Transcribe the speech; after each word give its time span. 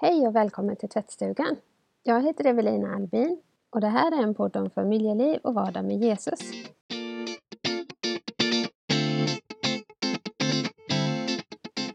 Hej 0.00 0.26
och 0.26 0.36
välkommen 0.36 0.76
till 0.76 0.88
tvättstugan! 0.88 1.56
Jag 2.02 2.22
heter 2.22 2.44
Evelina 2.46 2.94
Albin 2.94 3.40
och 3.70 3.80
det 3.80 3.88
här 3.88 4.18
är 4.18 4.22
en 4.22 4.34
podd 4.34 4.56
om 4.56 4.70
familjeliv 4.70 5.40
och 5.42 5.54
vardag 5.54 5.84
med 5.84 5.96
Jesus. 5.96 6.40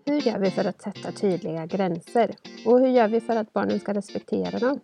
Hur 0.05 0.27
gör 0.27 0.39
vi 0.39 0.51
för 0.51 0.65
att 0.65 0.81
sätta 0.81 1.11
tydliga 1.11 1.65
gränser? 1.65 2.35
Och 2.65 2.79
hur 2.79 2.87
gör 2.87 3.07
vi 3.07 3.21
för 3.21 3.35
att 3.35 3.53
barnen 3.53 3.79
ska 3.79 3.93
respektera 3.93 4.59
dem? 4.59 4.79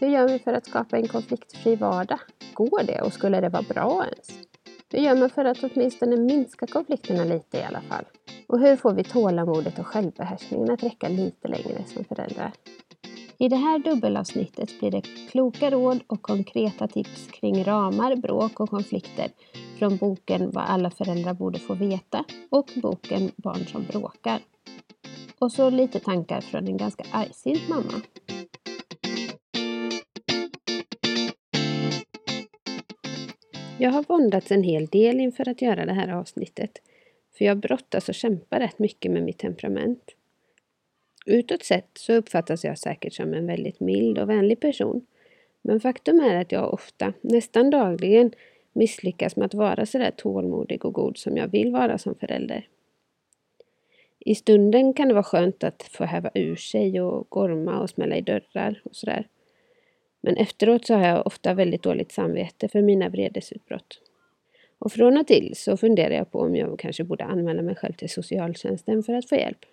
Hur 0.00 0.08
gör 0.08 0.28
vi 0.28 0.38
för 0.38 0.52
att 0.52 0.66
skapa 0.66 0.96
en 0.96 1.08
konfliktfri 1.08 1.76
vardag? 1.76 2.20
Går 2.54 2.82
det 2.86 3.00
och 3.02 3.12
skulle 3.12 3.40
det 3.40 3.48
vara 3.48 3.64
bra 3.68 4.04
ens? 4.04 4.48
Hur 4.92 4.98
gör 4.98 5.16
man 5.16 5.30
för 5.30 5.44
att 5.44 5.64
åtminstone 5.64 6.16
minska 6.16 6.66
konflikterna 6.66 7.24
lite 7.24 7.58
i 7.58 7.62
alla 7.62 7.80
fall? 7.80 8.04
Och 8.46 8.60
hur 8.60 8.76
får 8.76 8.92
vi 8.92 9.04
tålamodet 9.04 9.78
och 9.78 9.86
självbehärskningen 9.86 10.70
att 10.70 10.82
räcka 10.82 11.08
lite 11.08 11.48
längre 11.48 11.84
som 11.86 12.04
föräldrar? 12.04 12.52
I 13.38 13.48
det 13.48 13.56
här 13.56 13.78
dubbelavsnittet 13.78 14.80
blir 14.80 14.90
det 14.90 15.02
kloka 15.30 15.70
råd 15.70 16.00
och 16.06 16.22
konkreta 16.22 16.88
tips 16.88 17.26
kring 17.26 17.64
ramar, 17.64 18.16
bråk 18.16 18.60
och 18.60 18.70
konflikter 18.70 19.28
från 19.78 19.96
boken 19.96 20.50
Vad 20.50 20.64
alla 20.64 20.90
föräldrar 20.90 21.34
borde 21.34 21.58
få 21.58 21.74
veta 21.74 22.24
och 22.50 22.70
boken 22.82 23.30
Barn 23.36 23.66
som 23.66 23.84
bråkar. 23.84 24.40
Och 25.38 25.52
så 25.52 25.70
lite 25.70 26.00
tankar 26.00 26.40
från 26.40 26.68
en 26.68 26.76
ganska 26.76 27.04
argsint 27.12 27.68
mamma. 27.68 28.02
Jag 33.78 33.90
har 33.90 34.04
våndats 34.08 34.50
en 34.50 34.62
hel 34.62 34.86
del 34.86 35.20
inför 35.20 35.48
att 35.48 35.62
göra 35.62 35.86
det 35.86 35.92
här 35.92 36.08
avsnittet. 36.08 36.70
För 37.38 37.44
jag 37.44 37.58
brottas 37.58 38.08
och 38.08 38.14
kämpar 38.14 38.60
rätt 38.60 38.78
mycket 38.78 39.12
med 39.12 39.22
mitt 39.22 39.38
temperament. 39.38 40.14
Utåt 41.26 41.62
sett 41.64 41.90
så 41.94 42.12
uppfattas 42.12 42.64
jag 42.64 42.78
säkert 42.78 43.12
som 43.12 43.34
en 43.34 43.46
väldigt 43.46 43.80
mild 43.80 44.18
och 44.18 44.28
vänlig 44.28 44.60
person. 44.60 45.06
Men 45.62 45.80
faktum 45.80 46.20
är 46.20 46.36
att 46.40 46.52
jag 46.52 46.74
ofta, 46.74 47.12
nästan 47.20 47.70
dagligen, 47.70 48.32
misslyckas 48.72 49.36
med 49.36 49.46
att 49.46 49.54
vara 49.54 49.86
så 49.86 49.98
där 49.98 50.10
tålmodig 50.10 50.84
och 50.84 50.92
god 50.92 51.18
som 51.18 51.36
jag 51.36 51.48
vill 51.48 51.72
vara 51.72 51.98
som 51.98 52.14
förälder. 52.14 52.68
I 54.18 54.34
stunden 54.34 54.92
kan 54.92 55.08
det 55.08 55.14
vara 55.14 55.24
skönt 55.24 55.64
att 55.64 55.82
få 55.82 56.04
häva 56.04 56.30
ur 56.34 56.56
sig 56.56 57.00
och 57.00 57.26
gorma 57.28 57.80
och 57.80 57.90
smälla 57.90 58.16
i 58.16 58.20
dörrar 58.20 58.80
och 58.84 58.96
sådär. 58.96 59.28
Men 60.20 60.36
efteråt 60.36 60.86
så 60.86 60.94
har 60.94 61.06
jag 61.06 61.26
ofta 61.26 61.54
väldigt 61.54 61.82
dåligt 61.82 62.12
samvete 62.12 62.68
för 62.68 62.82
mina 62.82 63.08
vredesutbrott. 63.08 64.00
Och 64.78 64.92
från 64.92 65.18
och 65.18 65.26
till 65.26 65.52
så 65.56 65.76
funderar 65.76 66.14
jag 66.14 66.30
på 66.30 66.40
om 66.40 66.56
jag 66.56 66.78
kanske 66.78 67.04
borde 67.04 67.24
anmäla 67.24 67.62
mig 67.62 67.74
själv 67.74 67.92
till 67.92 68.10
socialtjänsten 68.10 69.02
för 69.02 69.14
att 69.14 69.28
få 69.28 69.34
hjälp. 69.34 69.64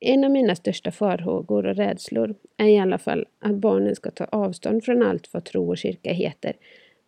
En 0.00 0.24
av 0.24 0.30
mina 0.30 0.54
största 0.54 0.90
farhågor 0.90 1.66
och 1.66 1.76
rädslor 1.76 2.34
är 2.56 2.66
i 2.66 2.78
alla 2.78 2.98
fall 2.98 3.26
att 3.38 3.54
barnen 3.54 3.96
ska 3.96 4.10
ta 4.10 4.24
avstånd 4.24 4.84
från 4.84 5.02
allt 5.02 5.34
vad 5.34 5.44
tro 5.44 5.68
och 5.68 5.78
kyrka 5.78 6.12
heter 6.12 6.56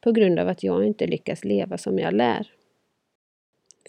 på 0.01 0.13
grund 0.13 0.39
av 0.39 0.49
att 0.49 0.63
jag 0.63 0.87
inte 0.87 1.07
lyckas 1.07 1.45
leva 1.45 1.79
som 1.79 1.99
jag 1.99 2.15
lär. 2.15 2.51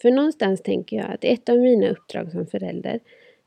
För 0.01 0.11
någonstans 0.11 0.61
tänker 0.61 0.97
jag 0.97 1.11
att 1.11 1.23
ett 1.23 1.49
av 1.49 1.57
mina 1.57 1.89
uppdrag 1.89 2.31
som 2.31 2.47
förälder 2.47 2.99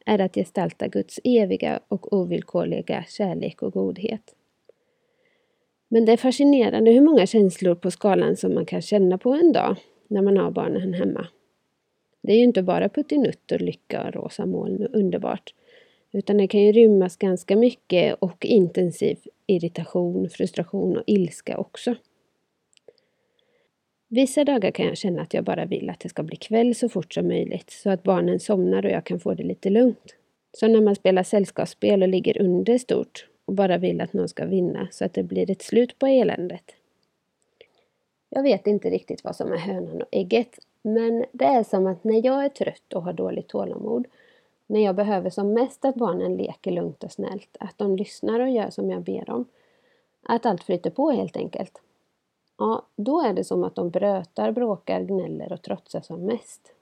är 0.06 0.18
att 0.18 0.34
gestalta 0.34 0.88
Guds 0.88 1.20
eviga 1.24 1.80
och 1.88 2.12
ovillkorliga 2.12 3.05
kärlek 3.08 3.62
och 3.62 3.72
godhet. 3.72 4.34
Men 5.89 6.05
det 6.05 6.12
är 6.12 6.17
fascinerande 6.17 6.91
hur 6.91 7.00
många 7.00 7.27
känslor 7.27 7.75
på 7.75 7.91
skalan 7.91 8.36
som 8.36 8.55
man 8.55 8.67
kan 8.67 8.83
känna 8.83 9.19
på 9.19 9.33
en 9.33 9.53
dag 9.53 9.77
när 10.08 10.22
man 10.22 10.36
har 10.36 10.50
barnen 10.50 10.95
hemma. 10.95 11.27
Det 12.22 12.33
är 12.33 12.36
ju 12.36 12.45
inte 12.45 12.62
bara 12.62 12.89
puttinuttor, 12.89 13.58
lycka 13.58 14.06
och 14.06 14.14
rosa 14.14 14.47
moln 14.47 14.86
och 14.86 14.95
underbart. 14.95 15.55
Utan 16.12 16.36
det 16.36 16.48
kan 16.48 16.61
ju 16.61 16.72
rymmas 16.72 17.17
ganska 17.17 17.56
mycket 17.56 18.17
och 18.19 18.47
intensiv 18.47 19.19
irritation, 19.47 20.28
frustration 20.28 20.97
och 20.97 21.05
ilska 21.06 21.58
också. 21.58 21.95
Vissa 24.08 24.45
dagar 24.45 24.70
kan 24.70 24.86
jag 24.86 24.96
känna 24.96 25.23
att 25.23 25.35
jag 25.35 25.45
bara 25.45 25.64
vill 25.64 25.91
att 25.91 26.01
det 26.01 26.08
ska 26.08 26.23
bli 26.23 26.36
kväll 26.36 26.74
så 26.74 26.89
fort 26.89 27.14
som 27.14 27.29
möjligt 27.29 27.70
så 27.70 27.91
att 27.91 28.02
barnen 28.02 28.41
somnar 28.41 28.85
och 28.85 28.91
jag 28.91 29.05
kan 29.05 29.20
få 29.20 29.35
det 29.35 29.42
lite 29.42 29.70
lugnt. 29.70 30.14
Som 30.52 30.73
när 30.73 30.80
man 30.80 30.95
spelar 30.95 31.23
sällskapsspel 31.23 32.02
och 32.02 32.08
ligger 32.08 32.42
under 32.42 32.79
stort 32.79 33.27
och 33.48 33.55
bara 33.55 33.79
vill 33.79 34.01
att 34.01 34.13
någon 34.13 34.29
ska 34.29 34.45
vinna 34.45 34.89
så 34.91 35.05
att 35.05 35.14
det 35.14 35.23
blir 35.23 35.51
ett 35.51 35.63
slut 35.63 35.98
på 35.98 36.07
eländet. 36.07 36.75
Jag 38.29 38.42
vet 38.42 38.67
inte 38.67 38.91
riktigt 38.91 39.25
vad 39.25 39.36
som 39.36 39.53
är 39.53 39.57
hönan 39.57 40.03
och 40.03 40.09
ägget, 40.11 40.59
men 40.83 41.25
det 41.33 41.45
är 41.45 41.63
som 41.63 41.86
att 41.86 42.05
när 42.05 42.27
jag 42.27 42.45
är 42.45 42.48
trött 42.48 42.92
och 42.95 43.03
har 43.03 43.13
dåligt 43.13 43.48
tålamod, 43.48 44.07
när 44.67 44.81
jag 44.81 44.95
behöver 44.97 45.31
som 45.31 45.53
mest 45.53 45.85
att 45.85 45.95
barnen 45.95 46.36
leker 46.36 46.70
lugnt 46.70 47.05
och 47.05 47.13
snällt, 47.13 47.57
att 47.61 47.79
de 47.79 47.97
lyssnar 47.97 48.41
och 48.41 48.51
gör 48.51 48.70
som 48.70 48.91
jag 48.91 49.03
ber 49.03 49.25
dem, 49.25 49.45
att 50.23 50.47
allt 50.47 50.63
flyter 50.63 50.91
på 50.91 51.11
helt 51.11 51.36
enkelt. 51.36 51.83
Ja, 52.59 52.83
då 52.97 53.20
är 53.20 53.33
det 53.33 53.45
som 53.45 53.65
att 53.65 53.75
de 53.75 53.91
brötar, 53.91 54.53
bråkar, 54.53 55.01
gnäller 55.01 55.53
och 55.53 55.63
trotsar 55.63 56.01
som 56.01 56.25
mest. 56.25 56.73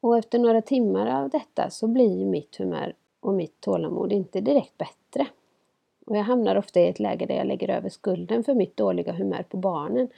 Och 0.00 0.18
efter 0.18 0.38
några 0.38 0.62
timmar 0.62 1.22
av 1.22 1.30
detta 1.30 1.70
så 1.70 1.86
blir 1.86 2.26
mitt 2.26 2.56
humör 2.56 2.94
och 3.20 3.34
mitt 3.34 3.60
tålamod 3.60 4.12
inte 4.12 4.40
direkt 4.40 4.78
bättre. 4.78 5.26
Och 6.08 6.16
jag 6.16 6.22
hamnar 6.22 6.56
ofta 6.56 6.80
i 6.80 6.88
ett 6.88 7.00
läge 7.00 7.26
där 7.26 7.34
jag 7.34 7.46
lägger 7.46 7.70
över 7.70 7.88
skulden 7.88 8.44
för 8.44 8.54
mitt 8.54 8.76
dåliga 8.76 9.12
humör 9.12 9.44
på 9.48 9.56
barnen 9.56 10.08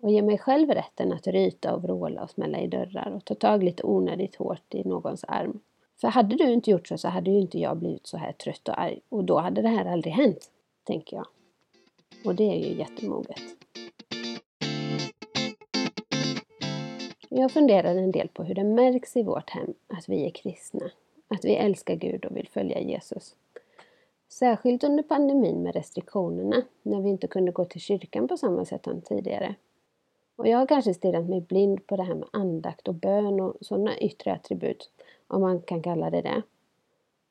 och 0.00 0.10
ger 0.10 0.22
mig 0.22 0.38
själv 0.38 0.70
rätten 0.70 1.12
att 1.12 1.26
ryta 1.26 1.74
och 1.74 1.82
vråla 1.82 2.22
och 2.22 2.30
smälla 2.30 2.60
i 2.60 2.66
dörrar 2.66 3.12
och 3.16 3.24
ta 3.24 3.34
tag 3.34 3.62
lite 3.62 3.82
onödigt 3.82 4.36
hårt 4.36 4.74
i 4.74 4.88
någons 4.88 5.24
arm. 5.24 5.60
För 6.00 6.08
hade 6.08 6.36
du 6.36 6.52
inte 6.52 6.70
gjort 6.70 6.88
så 6.88 6.98
så 6.98 7.08
hade 7.08 7.30
ju 7.30 7.40
inte 7.40 7.58
jag 7.58 7.76
blivit 7.76 8.06
så 8.06 8.16
här 8.16 8.32
trött 8.32 8.68
och 8.68 8.80
arg 8.80 9.00
och 9.08 9.24
då 9.24 9.38
hade 9.38 9.62
det 9.62 9.68
här 9.68 9.84
aldrig 9.84 10.14
hänt, 10.14 10.50
tänker 10.84 11.16
jag. 11.16 11.26
Och 12.24 12.34
det 12.34 12.44
är 12.44 12.68
ju 12.68 12.78
jättemoget. 12.78 13.40
Jag 17.28 17.52
funderar 17.52 17.94
en 17.94 18.12
del 18.12 18.28
på 18.28 18.42
hur 18.42 18.54
det 18.54 18.64
märks 18.64 19.16
i 19.16 19.22
vårt 19.22 19.50
hem 19.50 19.74
att 19.88 20.08
vi 20.08 20.26
är 20.26 20.30
kristna, 20.30 20.90
att 21.28 21.44
vi 21.44 21.54
älskar 21.54 21.94
Gud 21.94 22.24
och 22.24 22.36
vill 22.36 22.48
följa 22.48 22.80
Jesus. 22.80 23.36
Särskilt 24.32 24.84
under 24.84 25.02
pandemin 25.02 25.62
med 25.62 25.74
restriktionerna, 25.74 26.62
när 26.82 27.00
vi 27.00 27.08
inte 27.08 27.26
kunde 27.26 27.52
gå 27.52 27.64
till 27.64 27.80
kyrkan 27.80 28.28
på 28.28 28.36
samma 28.36 28.64
sätt 28.64 28.84
som 28.84 29.00
tidigare. 29.00 29.54
Och 30.36 30.48
jag 30.48 30.58
har 30.58 30.66
kanske 30.66 30.94
stirrat 30.94 31.28
mig 31.28 31.40
blind 31.40 31.86
på 31.86 31.96
det 31.96 32.02
här 32.02 32.14
med 32.14 32.28
andakt 32.32 32.88
och 32.88 32.94
bön 32.94 33.40
och 33.40 33.56
sådana 33.60 33.98
yttre 33.98 34.32
attribut, 34.32 34.90
om 35.26 35.40
man 35.40 35.62
kan 35.62 35.82
kalla 35.82 36.10
det 36.10 36.22
det. 36.22 36.42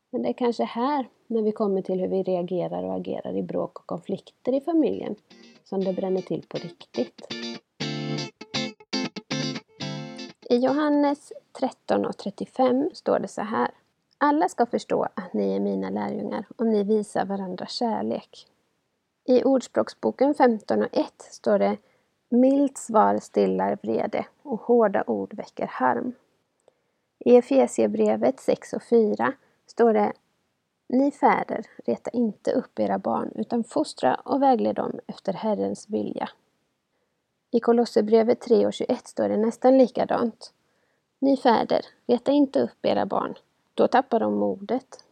Men 0.10 0.22
det 0.22 0.30
är 0.30 0.34
kanske 0.34 0.64
här, 0.64 1.06
när 1.28 1.42
vi 1.42 1.52
kommer 1.52 1.82
till 1.82 2.00
hur 2.00 2.08
vi 2.08 2.24
reagerar 2.24 2.84
och 2.84 2.96
agerar 2.96 3.38
i 3.38 3.44
bråk 3.44 3.80
och 3.80 3.88
konflikter 3.88 4.54
i 4.54 4.62
familjen, 4.62 5.16
som 5.64 5.84
det 5.84 5.94
bränner 5.94 6.22
till 6.22 6.46
på 6.48 6.58
riktigt. 6.58 7.28
I 10.50 10.58
Johannes 10.58 11.34
13 11.60 12.06
och 12.06 12.18
35 12.18 12.90
står 12.94 13.20
det 13.20 13.28
så 13.28 13.42
här. 13.42 13.72
Alla 14.24 14.50
ska 14.50 14.66
förstå 14.66 15.08
att 15.14 15.34
ni 15.34 15.56
är 15.56 15.60
mina 15.60 15.90
lärjungar 15.90 16.46
om 16.56 16.70
ni 16.70 16.84
visar 16.84 17.26
varandra 17.26 17.66
kärlek. 17.66 18.48
I 19.26 19.44
Ordspråksboken 19.44 20.34
15 20.34 20.82
och 20.82 20.88
1 20.92 21.14
står 21.18 21.60
det 21.60 21.78
Milt 22.30 22.78
svar 22.78 23.20
stillar 23.20 23.78
vrede 23.84 24.26
och 24.42 24.62
hårda 24.62 25.04
ord 25.08 25.34
väcker 25.34 25.68
harm. 25.68 26.14
I 27.20 27.36
Efesiebrevet 27.36 28.40
6 28.40 28.74
och 28.74 28.84
4 28.84 29.34
står 29.68 29.94
det 29.94 30.14
Ni 30.90 31.12
fäder, 31.12 31.66
reta 31.86 32.10
inte 32.10 32.52
upp 32.52 32.80
era 32.80 33.00
barn 33.00 33.32
utan 33.36 33.64
fostra 33.64 34.16
och 34.16 34.42
vägled 34.42 34.76
dem 34.76 35.00
efter 35.08 35.34
Herrens 35.34 35.90
vilja. 35.90 36.30
I 37.52 37.60
Kolosserbrevet 37.60 38.42
3 38.42 38.66
och 38.66 38.74
21 38.74 39.08
står 39.08 39.30
det 39.30 39.38
nästan 39.38 39.78
likadant. 39.78 40.54
Ni 41.20 41.38
fäder, 41.38 41.86
reta 42.08 42.32
inte 42.32 42.62
upp 42.62 42.86
era 42.86 43.06
barn, 43.06 43.36
då 43.74 43.88
tappar 43.88 44.20
de 44.20 44.34
modet. 44.34 45.04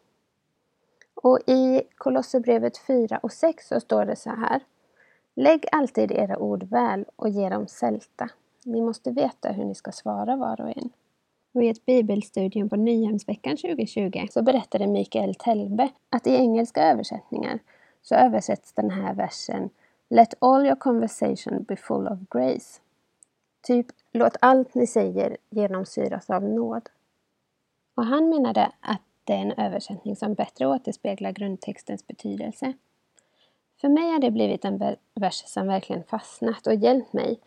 Och 1.14 1.40
i 1.48 1.82
Kolosserbrevet 1.96 2.78
4 2.78 3.20
och 3.24 3.32
6 3.32 3.68
så 3.68 3.80
står 3.80 4.06
det 4.06 4.16
så 4.16 4.30
här. 4.30 4.64
Lägg 5.36 5.66
alltid 5.72 6.12
era 6.12 6.38
ord 6.38 6.64
väl 6.64 7.06
och 7.16 7.30
ge 7.30 7.50
dem 7.50 7.68
sälta. 7.68 8.30
Ni 8.66 8.82
måste 8.82 9.12
veta 9.12 9.52
hur 9.52 9.66
ni 9.66 9.76
ska 9.76 9.92
svara 9.92 10.36
var 10.36 10.62
och 10.62 10.78
en. 10.78 10.90
Och 11.52 11.64
I 11.64 11.70
ett 11.70 11.86
bibelstudium 11.86 12.70
på 12.70 12.76
Nyhemsveckan 12.76 13.58
2020 13.58 14.28
så 14.32 14.42
berättade 14.42 14.88
Mikael 14.88 15.36
Telbe 15.36 15.90
att 16.10 16.28
i 16.28 16.36
engelska 16.36 16.84
översättningar 16.84 17.60
så 18.02 18.16
översätts 18.16 18.74
den 18.74 18.90
här 18.90 19.14
versen 19.14 19.70
Let 20.10 20.34
all 20.40 20.66
your 20.66 20.76
conversation 20.76 21.64
be 21.64 21.76
full 21.76 22.08
of 22.08 22.20
grace. 22.30 22.82
Typ, 23.62 23.88
låt 24.12 24.38
allt 24.42 24.76
ni 24.76 24.88
säger 24.88 25.38
genomsyras 25.50 26.30
av 26.30 26.44
nåd. 26.44 26.90
Och 28.00 28.06
han 28.06 28.30
menade 28.30 28.72
att 28.80 29.02
det 29.24 29.34
är 29.34 29.38
en 29.38 29.52
översättning 29.52 30.16
som 30.16 30.34
bättre 30.34 30.68
återspeglar 30.68 31.32
grundtextens 31.32 32.08
betydelse. 32.08 32.74
För 33.82 33.90
mig 33.90 34.12
har 34.12 34.20
det 34.20 34.32
blivit 34.32 34.66
en 34.66 34.96
vers 35.16 35.44
som 35.46 35.68
verkligen 35.68 36.04
fastnat 36.04 36.68
och 36.68 36.76
hjälpt 36.76 37.14
mig 37.14 37.40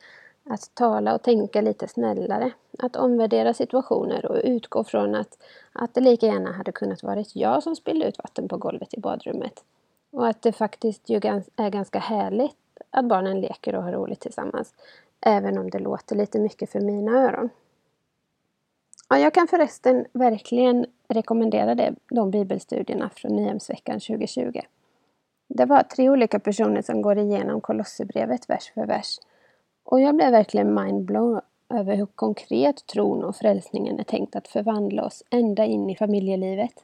Att 0.44 0.75
tala 0.75 1.14
och 1.14 1.22
tänka 1.22 1.60
lite 1.60 1.88
snällare. 1.88 2.50
Att 2.78 2.96
omvärdera 2.96 3.54
situationer 3.54 4.26
och 4.26 4.40
utgå 4.44 4.84
från 4.84 5.14
att, 5.14 5.43
att 5.72 5.94
det 5.94 6.00
lika 6.00 6.26
gärna 6.26 6.52
hade 6.52 6.72
kunnat 6.72 7.02
varit 7.02 7.37
jag 7.37 7.62
som 7.62 7.76
spillde 7.76 8.08
ut 8.08 8.19
vatten 8.19 8.48
på 8.48 8.56
golvet 8.56 8.94
i 8.94 9.00
badrummet. 9.00 9.64
Och 10.10 10.28
att 10.28 10.43
det 10.43 10.52
faktiskt 10.52 11.08
ju 11.08 11.16
är 11.56 11.70
ganska 11.70 11.98
härligt 11.98 12.56
att 12.90 13.05
barnen 13.05 13.40
leker 13.40 13.75
och 13.75 13.82
har 13.82 13.93
roligt 13.93 14.20
tillsammans. 14.20 14.75
Även 15.20 15.58
om 15.58 15.70
det 15.70 15.78
låter 15.78 16.16
lite 16.16 16.38
mycket 16.38 16.70
för 16.70 16.81
mina 16.81 17.12
öron. 17.12 17.50
Ja, 19.12 19.18
jag 19.18 19.34
kan 19.34 19.48
förresten 19.48 20.06
verkligen 20.12 20.86
rekommendera 21.08 21.74
det, 21.74 21.94
de 22.10 22.30
bibelstudierna 22.30 23.10
från 23.14 23.36
Nyhemsveckan 23.36 24.00
2020. 24.00 24.60
Det 25.48 25.64
var 25.64 25.82
tre 25.82 26.10
olika 26.10 26.38
personer 26.38 26.82
som 26.82 27.02
går 27.02 27.18
igenom 27.18 27.60
Kolosserbrevet 27.60 28.50
vers 28.50 28.72
för 28.74 28.86
vers. 28.86 29.18
Och 29.84 30.00
jag 30.00 30.16
blev 30.16 30.30
verkligen 30.30 30.74
mindblown 30.74 31.40
över 31.68 31.96
hur 31.96 32.06
konkret 32.06 32.86
tron 32.86 33.24
och 33.24 33.36
frälsningen 33.36 34.00
är 34.00 34.04
tänkt 34.04 34.36
att 34.36 34.48
förvandla 34.48 35.04
oss 35.04 35.22
ända 35.30 35.64
in 35.64 35.90
i 35.90 35.96
familjelivet. 35.96 36.74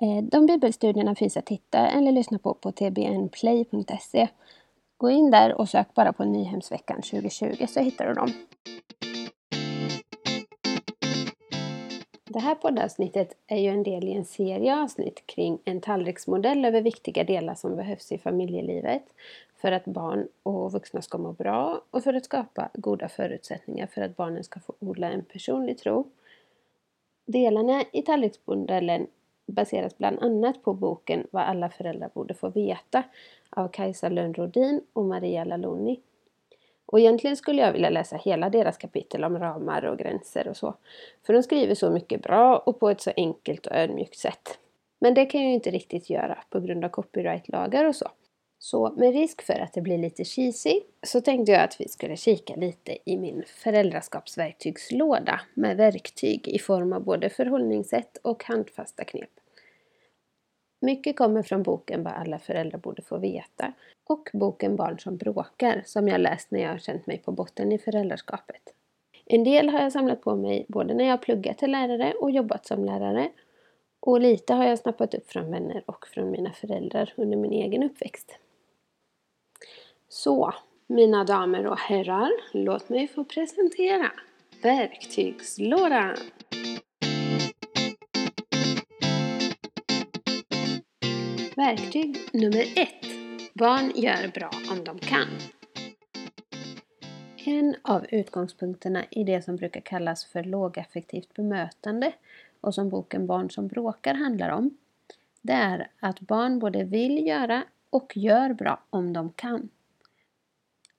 Eh, 0.00 0.24
de 0.24 0.46
bibelstudierna 0.46 1.14
finns 1.14 1.36
att 1.36 1.46
titta 1.46 1.88
eller 1.88 2.12
lyssna 2.12 2.38
på 2.38 2.54
på 2.54 2.72
tbnplay.se. 2.72 4.28
Gå 4.96 5.10
in 5.10 5.30
där 5.30 5.60
och 5.60 5.68
sök 5.68 5.94
bara 5.94 6.12
på 6.12 6.24
Nyhemsveckan 6.24 7.02
2020 7.02 7.66
så 7.68 7.80
hittar 7.80 8.06
du 8.06 8.14
dem. 8.14 8.32
Det 12.32 12.38
här 12.38 12.54
poddavsnittet 12.54 13.36
är 13.46 13.56
ju 13.56 13.68
en 13.68 13.82
del 13.82 14.08
i 14.08 14.12
en 14.12 14.24
serie 14.24 14.82
avsnitt 14.82 15.26
kring 15.26 15.58
en 15.64 15.80
tallriksmodell 15.80 16.64
över 16.64 16.82
viktiga 16.82 17.24
delar 17.24 17.54
som 17.54 17.76
behövs 17.76 18.12
i 18.12 18.18
familjelivet 18.18 19.02
för 19.56 19.72
att 19.72 19.84
barn 19.84 20.28
och 20.42 20.72
vuxna 20.72 21.02
ska 21.02 21.18
må 21.18 21.32
bra 21.32 21.82
och 21.90 22.04
för 22.04 22.14
att 22.14 22.24
skapa 22.24 22.68
goda 22.74 23.08
förutsättningar 23.08 23.86
för 23.86 24.02
att 24.02 24.16
barnen 24.16 24.44
ska 24.44 24.60
få 24.60 24.74
odla 24.78 25.10
en 25.10 25.24
personlig 25.24 25.78
tro. 25.78 26.10
Delarna 27.26 27.84
i 27.92 28.02
tallriksmodellen 28.02 29.06
baseras 29.46 29.98
bland 29.98 30.18
annat 30.18 30.62
på 30.62 30.74
boken 30.74 31.26
Vad 31.30 31.42
alla 31.42 31.68
föräldrar 31.68 32.10
borde 32.14 32.34
få 32.34 32.48
veta 32.48 33.02
av 33.50 33.68
Kajsa 33.68 34.08
Lönnrodin 34.08 34.80
och 34.92 35.04
Maria 35.04 35.44
Laloni. 35.44 36.00
Och 36.92 37.00
egentligen 37.00 37.36
skulle 37.36 37.62
jag 37.62 37.72
vilja 37.72 37.90
läsa 37.90 38.16
hela 38.16 38.50
deras 38.50 38.76
kapitel 38.76 39.24
om 39.24 39.38
ramar 39.38 39.84
och 39.84 39.98
gränser 39.98 40.48
och 40.48 40.56
så. 40.56 40.74
För 41.26 41.32
de 41.32 41.42
skriver 41.42 41.74
så 41.74 41.90
mycket 41.90 42.22
bra 42.22 42.58
och 42.58 42.80
på 42.80 42.90
ett 42.90 43.00
så 43.00 43.12
enkelt 43.16 43.66
och 43.66 43.76
ödmjukt 43.76 44.18
sätt. 44.18 44.58
Men 45.00 45.14
det 45.14 45.26
kan 45.26 45.40
jag 45.40 45.48
ju 45.48 45.54
inte 45.54 45.70
riktigt 45.70 46.10
göra 46.10 46.38
på 46.50 46.60
grund 46.60 46.84
av 46.84 46.88
copyrightlagar 46.88 47.84
och 47.84 47.96
så. 47.96 48.08
Så 48.58 48.92
med 48.96 49.12
risk 49.12 49.42
för 49.42 49.60
att 49.60 49.72
det 49.72 49.80
blir 49.80 49.98
lite 49.98 50.24
cheesy 50.24 50.80
så 51.02 51.20
tänkte 51.20 51.52
jag 51.52 51.62
att 51.62 51.80
vi 51.80 51.88
skulle 51.88 52.16
kika 52.16 52.56
lite 52.56 52.98
i 53.04 53.16
min 53.16 53.44
föräldraskapsverktygslåda 53.46 55.40
med 55.54 55.76
verktyg 55.76 56.48
i 56.48 56.58
form 56.58 56.92
av 56.92 57.04
både 57.04 57.30
förhållningssätt 57.30 58.18
och 58.22 58.44
handfasta 58.44 59.04
knep. 59.04 59.39
Mycket 60.80 61.16
kommer 61.16 61.42
från 61.42 61.62
boken 61.62 62.02
Vad 62.02 62.12
alla 62.12 62.38
föräldrar 62.38 62.78
borde 62.78 63.02
få 63.02 63.18
veta 63.18 63.72
och 64.04 64.30
boken 64.32 64.76
Barn 64.76 64.98
som 64.98 65.16
bråkar 65.16 65.82
som 65.86 66.08
jag 66.08 66.20
läst 66.20 66.50
när 66.50 66.60
jag 66.60 66.70
har 66.70 66.78
känt 66.78 67.06
mig 67.06 67.18
på 67.18 67.32
botten 67.32 67.72
i 67.72 67.78
föräldraskapet. 67.78 68.62
En 69.26 69.44
del 69.44 69.68
har 69.68 69.80
jag 69.80 69.92
samlat 69.92 70.20
på 70.20 70.36
mig 70.36 70.66
både 70.68 70.94
när 70.94 71.04
jag 71.04 71.22
pluggat 71.22 71.58
till 71.58 71.70
lärare 71.70 72.12
och 72.12 72.30
jobbat 72.30 72.66
som 72.66 72.84
lärare 72.84 73.30
och 74.00 74.20
lite 74.20 74.54
har 74.54 74.64
jag 74.64 74.78
snappat 74.78 75.14
upp 75.14 75.30
från 75.30 75.50
vänner 75.50 75.82
och 75.86 76.06
från 76.06 76.30
mina 76.30 76.52
föräldrar 76.52 77.12
under 77.16 77.36
min 77.36 77.52
egen 77.52 77.82
uppväxt. 77.82 78.38
Så, 80.08 80.54
mina 80.86 81.24
damer 81.24 81.66
och 81.66 81.78
herrar, 81.78 82.30
låt 82.52 82.88
mig 82.88 83.08
få 83.08 83.24
presentera 83.24 84.12
verktygslådan! 84.62 86.16
Verktyg 91.60 92.16
nummer 92.32 92.64
ett. 92.76 93.06
Barn 93.54 93.92
gör 93.94 94.28
bra 94.28 94.50
om 94.70 94.84
de 94.84 94.98
kan. 94.98 95.28
En 97.44 97.76
av 97.82 98.06
utgångspunkterna 98.08 99.04
i 99.10 99.24
det 99.24 99.42
som 99.42 99.56
brukar 99.56 99.80
kallas 99.80 100.24
för 100.24 100.44
lågaffektivt 100.44 101.34
bemötande 101.34 102.12
och 102.60 102.74
som 102.74 102.88
boken 102.88 103.26
Barn 103.26 103.50
som 103.50 103.68
bråkar 103.68 104.14
handlar 104.14 104.50
om, 104.50 104.76
det 105.42 105.52
är 105.52 105.90
att 106.00 106.20
barn 106.20 106.58
både 106.58 106.84
vill 106.84 107.26
göra 107.26 107.64
och 107.90 108.16
gör 108.16 108.52
bra 108.52 108.82
om 108.90 109.12
de 109.12 109.32
kan. 109.32 109.68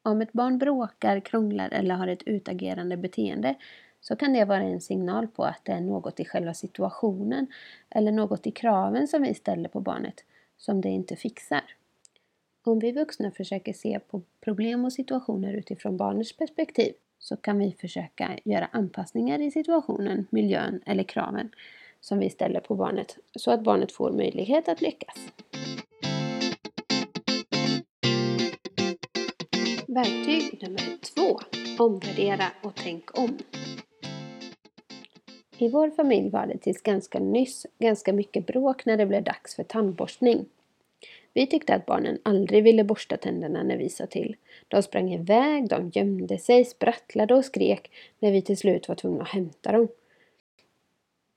Om 0.03 0.21
ett 0.21 0.33
barn 0.33 0.57
bråkar, 0.57 1.19
krånglar 1.19 1.69
eller 1.69 1.95
har 1.95 2.07
ett 2.07 2.23
utagerande 2.23 2.97
beteende 2.97 3.55
så 4.01 4.15
kan 4.15 4.33
det 4.33 4.45
vara 4.45 4.63
en 4.63 4.81
signal 4.81 5.27
på 5.27 5.43
att 5.43 5.61
det 5.63 5.71
är 5.71 5.81
något 5.81 6.19
i 6.19 6.25
själva 6.25 6.53
situationen 6.53 7.47
eller 7.89 8.11
något 8.11 8.47
i 8.47 8.51
kraven 8.51 9.07
som 9.07 9.21
vi 9.21 9.33
ställer 9.33 9.69
på 9.69 9.79
barnet 9.79 10.23
som 10.61 10.81
det 10.81 10.89
inte 10.89 11.15
fixar. 11.15 11.63
Om 12.63 12.79
vi 12.79 12.91
vuxna 12.91 13.31
försöker 13.31 13.73
se 13.73 13.99
på 13.99 14.21
problem 14.41 14.85
och 14.85 14.93
situationer 14.93 15.53
utifrån 15.53 15.97
barnets 15.97 16.37
perspektiv 16.37 16.93
så 17.19 17.37
kan 17.37 17.59
vi 17.59 17.75
försöka 17.81 18.39
göra 18.45 18.69
anpassningar 18.71 19.39
i 19.41 19.51
situationen, 19.51 20.27
miljön 20.29 20.81
eller 20.85 21.03
kraven 21.03 21.49
som 21.99 22.19
vi 22.19 22.29
ställer 22.29 22.59
på 22.59 22.75
barnet 22.75 23.17
så 23.35 23.51
att 23.51 23.63
barnet 23.63 23.91
får 23.91 24.11
möjlighet 24.11 24.67
att 24.67 24.81
lyckas. 24.81 25.17
Verktyg 29.87 30.61
nummer 30.61 30.97
två. 31.15 31.39
Omvärdera 31.83 32.45
och 32.63 32.75
tänk 32.75 33.19
om. 33.19 33.37
I 35.61 35.69
vår 35.69 35.89
familj 35.89 36.29
var 36.29 36.47
det 36.47 36.57
tills 36.57 36.81
ganska 36.81 37.19
nyss 37.19 37.65
ganska 37.79 38.13
mycket 38.13 38.45
bråk 38.45 38.85
när 38.85 38.97
det 38.97 39.05
blev 39.05 39.23
dags 39.23 39.55
för 39.55 39.63
tandborstning. 39.63 40.45
Vi 41.33 41.47
tyckte 41.47 41.75
att 41.75 41.85
barnen 41.85 42.19
aldrig 42.23 42.63
ville 42.63 42.83
borsta 42.83 43.17
tänderna 43.17 43.63
när 43.63 43.77
vi 43.77 43.89
sa 43.89 44.05
till. 44.05 44.35
De 44.67 44.83
sprang 44.83 45.13
iväg, 45.13 45.69
de 45.69 45.91
gömde 45.93 46.37
sig, 46.37 46.65
sprattlade 46.65 47.35
och 47.35 47.45
skrek 47.45 47.91
när 48.19 48.31
vi 48.31 48.41
till 48.41 48.57
slut 48.57 48.87
var 48.87 48.95
tvungna 48.95 49.21
att 49.21 49.29
hämta 49.29 49.71
dem. 49.71 49.87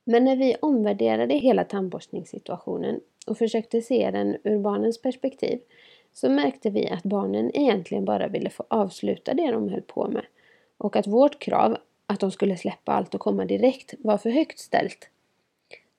Men 0.05 0.25
när 0.25 0.37
vi 0.37 0.57
omvärderade 0.61 1.35
hela 1.35 1.65
tandborstningssituationen 1.65 3.01
och 3.27 3.39
försökte 3.39 3.83
se 3.83 4.11
den 4.11 4.37
ur 4.45 4.59
barnens 4.59 5.03
perspektiv 5.03 5.61
så 6.13 6.31
märkte 6.31 6.71
vi 6.71 6.89
att 6.89 7.03
barnen 7.03 7.57
egentligen 7.57 8.05
bara 8.05 8.29
ville 8.29 8.51
få 8.51 8.65
avsluta 8.69 9.35
det 9.35 9.51
de 9.53 9.69
höll 9.69 9.83
på 9.83 10.09
med 10.09 10.25
och 10.79 10.97
att 10.97 11.07
vårt 11.07 11.39
krav 11.39 11.79
att 12.07 12.21
de 12.21 12.31
skulle 12.31 12.57
släppa 12.57 12.93
allt 12.93 13.15
och 13.15 13.21
komma 13.21 13.45
direkt 13.45 13.95
var 13.99 14.19
för 14.19 14.31
högt 14.31 14.59
ställt. 14.59 15.09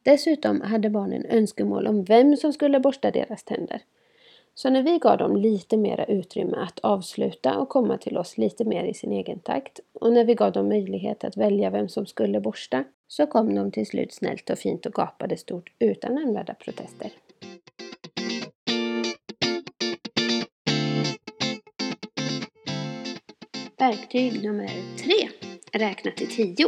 Dessutom 0.04 0.62
hade 0.62 0.90
barnen 0.90 1.26
önskemål 1.26 1.88
om 1.88 2.04
vem 2.04 2.38
som 2.38 2.54
skulle 2.54 2.80
borsta 2.80 3.12
deras 3.12 3.44
tänder. 3.44 3.82
Så 4.58 4.70
när 4.70 4.84
vi 4.84 5.00
gav 5.00 5.18
dem 5.18 5.36
lite 5.38 5.78
mera 5.78 6.06
utrymme 6.06 6.58
att 6.58 6.80
avsluta 6.80 7.58
och 7.58 7.70
komma 7.70 7.98
till 7.98 8.18
oss 8.18 8.38
lite 8.38 8.66
mer 8.66 8.84
i 8.84 8.94
sin 8.94 9.12
egen 9.12 9.40
takt 9.40 9.80
och 9.94 10.14
när 10.14 10.26
vi 10.26 10.36
gav 10.36 10.52
dem 10.52 10.70
möjlighet 10.70 11.24
att 11.24 11.38
välja 11.38 11.70
vem 11.70 11.90
som 11.90 12.06
skulle 12.06 12.40
borsta 12.40 12.84
så 13.08 13.28
kom 13.28 13.56
de 13.56 13.72
till 13.72 13.86
slut 13.86 14.14
snällt 14.14 14.50
och 14.50 14.58
fint 14.58 14.86
och 14.86 14.94
gapade 14.94 15.38
stort 15.38 15.72
utan 15.80 16.16
nämnvärda 16.16 16.54
protester. 16.54 17.12
Verktyg 23.78 24.44
nummer 24.44 24.70
tre. 24.98 25.45
Räkna 25.78 26.12
till 26.12 26.36
tio. 26.36 26.68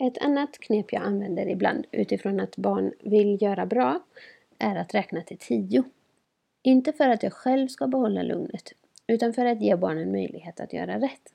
Ett 0.00 0.18
annat 0.18 0.58
knep 0.58 0.92
jag 0.92 1.02
använder 1.02 1.48
ibland 1.48 1.86
utifrån 1.90 2.40
att 2.40 2.56
barn 2.56 2.92
vill 3.00 3.42
göra 3.42 3.66
bra 3.66 4.00
är 4.58 4.76
att 4.76 4.94
räkna 4.94 5.22
till 5.22 5.38
tio. 5.38 5.84
Inte 6.62 6.92
för 6.92 7.08
att 7.08 7.22
jag 7.22 7.32
själv 7.32 7.68
ska 7.68 7.86
behålla 7.86 8.22
lugnet 8.22 8.72
utan 9.06 9.32
för 9.32 9.46
att 9.46 9.62
ge 9.62 9.76
barnen 9.76 10.12
möjlighet 10.12 10.60
att 10.60 10.72
göra 10.72 11.00
rätt. 11.00 11.34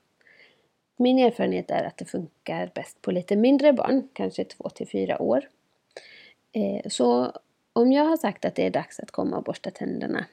Min 0.98 1.20
erfarenhet 1.20 1.72
är 1.72 1.84
att 1.84 1.98
det 1.98 2.06
funkar 2.06 2.72
bäst 2.76 3.02
på 3.02 3.12
lite 3.12 3.36
mindre 3.36 3.74
barn, 3.74 4.08
kanske 4.14 4.44
två 4.44 4.70
till 4.70 4.88
fyra 4.88 5.22
år. 5.22 5.50
Eh, 6.52 6.90
så 6.90 7.32
om 7.74 7.92
jag 7.92 8.06
har 8.06 8.18
sagt 8.18 8.46
att 8.46 8.56
det 8.56 8.66
är 8.66 8.72
dags 8.72 9.00
att 9.00 9.12
komma 9.12 9.38
och 9.38 9.44
borsta 9.44 9.72
tänderna 9.72 10.26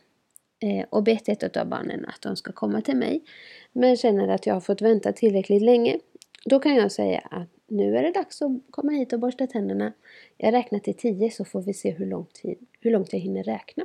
Eh, 0.61 0.87
och 0.91 1.03
bett 1.03 1.29
ett 1.29 1.57
av 1.57 1.67
barnen 1.67 2.05
att 2.05 2.23
de 2.23 2.37
ska 2.37 2.53
komma 2.53 2.81
till 2.81 2.97
mig 2.97 3.21
men 3.73 3.97
känner 3.97 4.29
att 4.29 4.47
jag 4.47 4.55
har 4.55 4.61
fått 4.61 4.83
vänta 4.83 5.13
tillräckligt 5.13 5.63
länge 5.63 5.99
då 6.45 6.59
kan 6.59 6.75
jag 6.75 6.93
säga 6.93 7.21
att 7.31 7.49
nu 7.67 7.97
är 7.97 8.03
det 8.03 8.13
dags 8.13 8.43
att 8.43 8.51
komma 8.71 8.93
hit 8.93 9.13
och 9.13 9.21
borsta 9.21 9.47
tänderna. 9.47 9.93
Jag 10.37 10.55
räknar 10.55 10.79
till 10.79 10.95
tio 10.95 11.31
så 11.31 11.45
får 11.45 11.63
vi 11.63 11.75
se 11.75 11.91
hur, 11.91 12.07
lång 12.07 12.27
tid, 12.33 12.59
hur 12.81 12.91
långt 12.91 13.13
jag 13.13 13.21
hinner 13.21 13.43
räkna. 13.43 13.85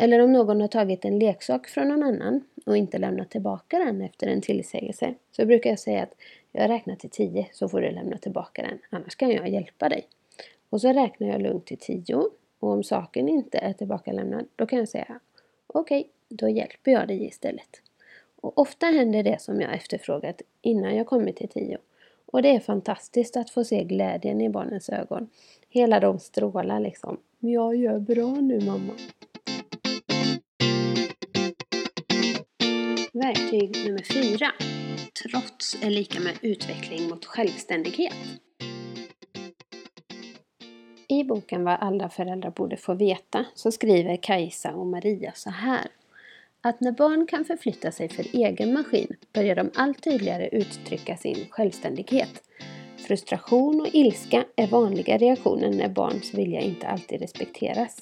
Eller 0.00 0.20
om 0.20 0.32
någon 0.32 0.60
har 0.60 0.68
tagit 0.68 1.04
en 1.04 1.18
leksak 1.18 1.68
från 1.68 1.88
någon 1.88 2.02
annan 2.02 2.44
och 2.66 2.76
inte 2.76 2.98
lämnat 2.98 3.30
tillbaka 3.30 3.78
den 3.78 4.02
efter 4.02 4.26
en 4.26 4.40
tillsägelse 4.40 5.14
så 5.30 5.46
brukar 5.46 5.70
jag 5.70 5.78
säga 5.78 6.02
att 6.02 6.14
jag 6.52 6.70
räknar 6.70 6.96
till 6.96 7.10
tio 7.10 7.48
så 7.52 7.68
får 7.68 7.80
du 7.80 7.90
lämna 7.90 8.18
tillbaka 8.18 8.62
den, 8.62 8.78
annars 8.90 9.16
kan 9.16 9.30
jag 9.30 9.48
hjälpa 9.48 9.88
dig. 9.88 10.06
Och 10.70 10.80
så 10.80 10.92
räknar 10.92 11.28
jag 11.28 11.42
lugnt 11.42 11.66
till 11.66 11.78
tio 11.78 12.16
och 12.58 12.70
om 12.70 12.84
saken 12.84 13.28
inte 13.28 13.58
är 13.58 13.72
tillbakalämnad 13.72 14.46
då 14.56 14.66
kan 14.66 14.78
jag 14.78 14.88
säga 14.88 15.20
okej, 15.74 16.00
okay, 16.00 16.10
då 16.28 16.48
hjälper 16.48 16.90
jag 16.90 17.08
dig 17.08 17.26
istället. 17.26 17.82
Och 18.40 18.58
ofta 18.58 18.86
händer 18.86 19.22
det 19.22 19.40
som 19.40 19.60
jag 19.60 19.74
efterfrågat 19.74 20.42
innan 20.62 20.96
jag 20.96 21.06
kommit 21.06 21.36
till 21.36 21.48
tio. 21.48 21.78
Och 22.26 22.42
det 22.42 22.48
är 22.48 22.60
fantastiskt 22.60 23.36
att 23.36 23.50
få 23.50 23.64
se 23.64 23.84
glädjen 23.84 24.40
i 24.40 24.48
barnens 24.48 24.88
ögon. 24.88 25.28
Hela 25.68 26.00
de 26.00 26.18
strålar 26.18 26.80
liksom. 26.80 27.20
Jag 27.38 27.76
gör 27.76 27.98
bra 27.98 28.34
nu 28.34 28.60
mamma. 28.60 28.92
Verktyg 33.12 33.86
nummer 33.86 34.02
fyra. 34.02 34.52
Trots 35.22 35.82
är 35.82 35.90
lika 35.90 36.20
med 36.20 36.34
utveckling 36.42 37.08
mot 37.08 37.24
självständighet. 37.24 38.14
I 41.18 41.24
boken 41.24 41.64
Vad 41.64 41.78
alla 41.80 42.08
föräldrar 42.08 42.50
borde 42.50 42.76
få 42.76 42.94
veta 42.94 43.44
så 43.54 43.72
skriver 43.72 44.16
Kajsa 44.16 44.74
och 44.74 44.86
Maria 44.86 45.32
så 45.34 45.50
här. 45.50 45.86
Att 46.60 46.80
när 46.80 46.92
barn 46.92 47.26
kan 47.26 47.44
förflytta 47.44 47.92
sig 47.92 48.08
för 48.08 48.26
egen 48.32 48.72
maskin 48.72 49.16
börjar 49.32 49.56
de 49.56 49.70
allt 49.74 50.02
tydligare 50.02 50.48
uttrycka 50.48 51.16
sin 51.16 51.46
självständighet. 51.50 52.42
Frustration 53.06 53.80
och 53.80 53.88
ilska 53.92 54.44
är 54.56 54.66
vanliga 54.66 55.18
reaktioner 55.18 55.70
när 55.70 55.88
barns 55.88 56.34
vilja 56.34 56.60
inte 56.60 56.86
alltid 56.86 57.20
respekteras. 57.20 57.96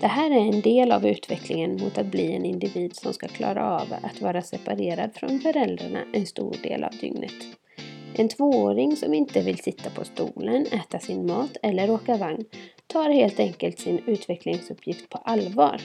Det 0.00 0.06
här 0.06 0.30
är 0.30 0.54
en 0.54 0.60
del 0.60 0.92
av 0.92 1.06
utvecklingen 1.06 1.72
mot 1.72 1.98
att 1.98 2.06
bli 2.06 2.32
en 2.32 2.44
individ 2.44 2.96
som 2.96 3.12
ska 3.12 3.28
klara 3.28 3.70
av 3.70 3.94
att 4.02 4.20
vara 4.20 4.42
separerad 4.42 5.14
från 5.14 5.40
föräldrarna 5.40 6.04
en 6.12 6.26
stor 6.26 6.56
del 6.62 6.84
av 6.84 6.92
dygnet. 7.00 7.56
En 8.18 8.28
tvååring 8.28 8.96
som 8.96 9.14
inte 9.14 9.40
vill 9.40 9.58
sitta 9.58 9.90
på 9.90 10.04
stolen, 10.04 10.66
äta 10.66 10.98
sin 10.98 11.26
mat 11.26 11.56
eller 11.62 11.90
åka 11.90 12.16
vagn 12.16 12.44
tar 12.86 13.10
helt 13.10 13.40
enkelt 13.40 13.78
sin 13.78 14.00
utvecklingsuppgift 14.06 15.08
på 15.08 15.18
allvar. 15.18 15.80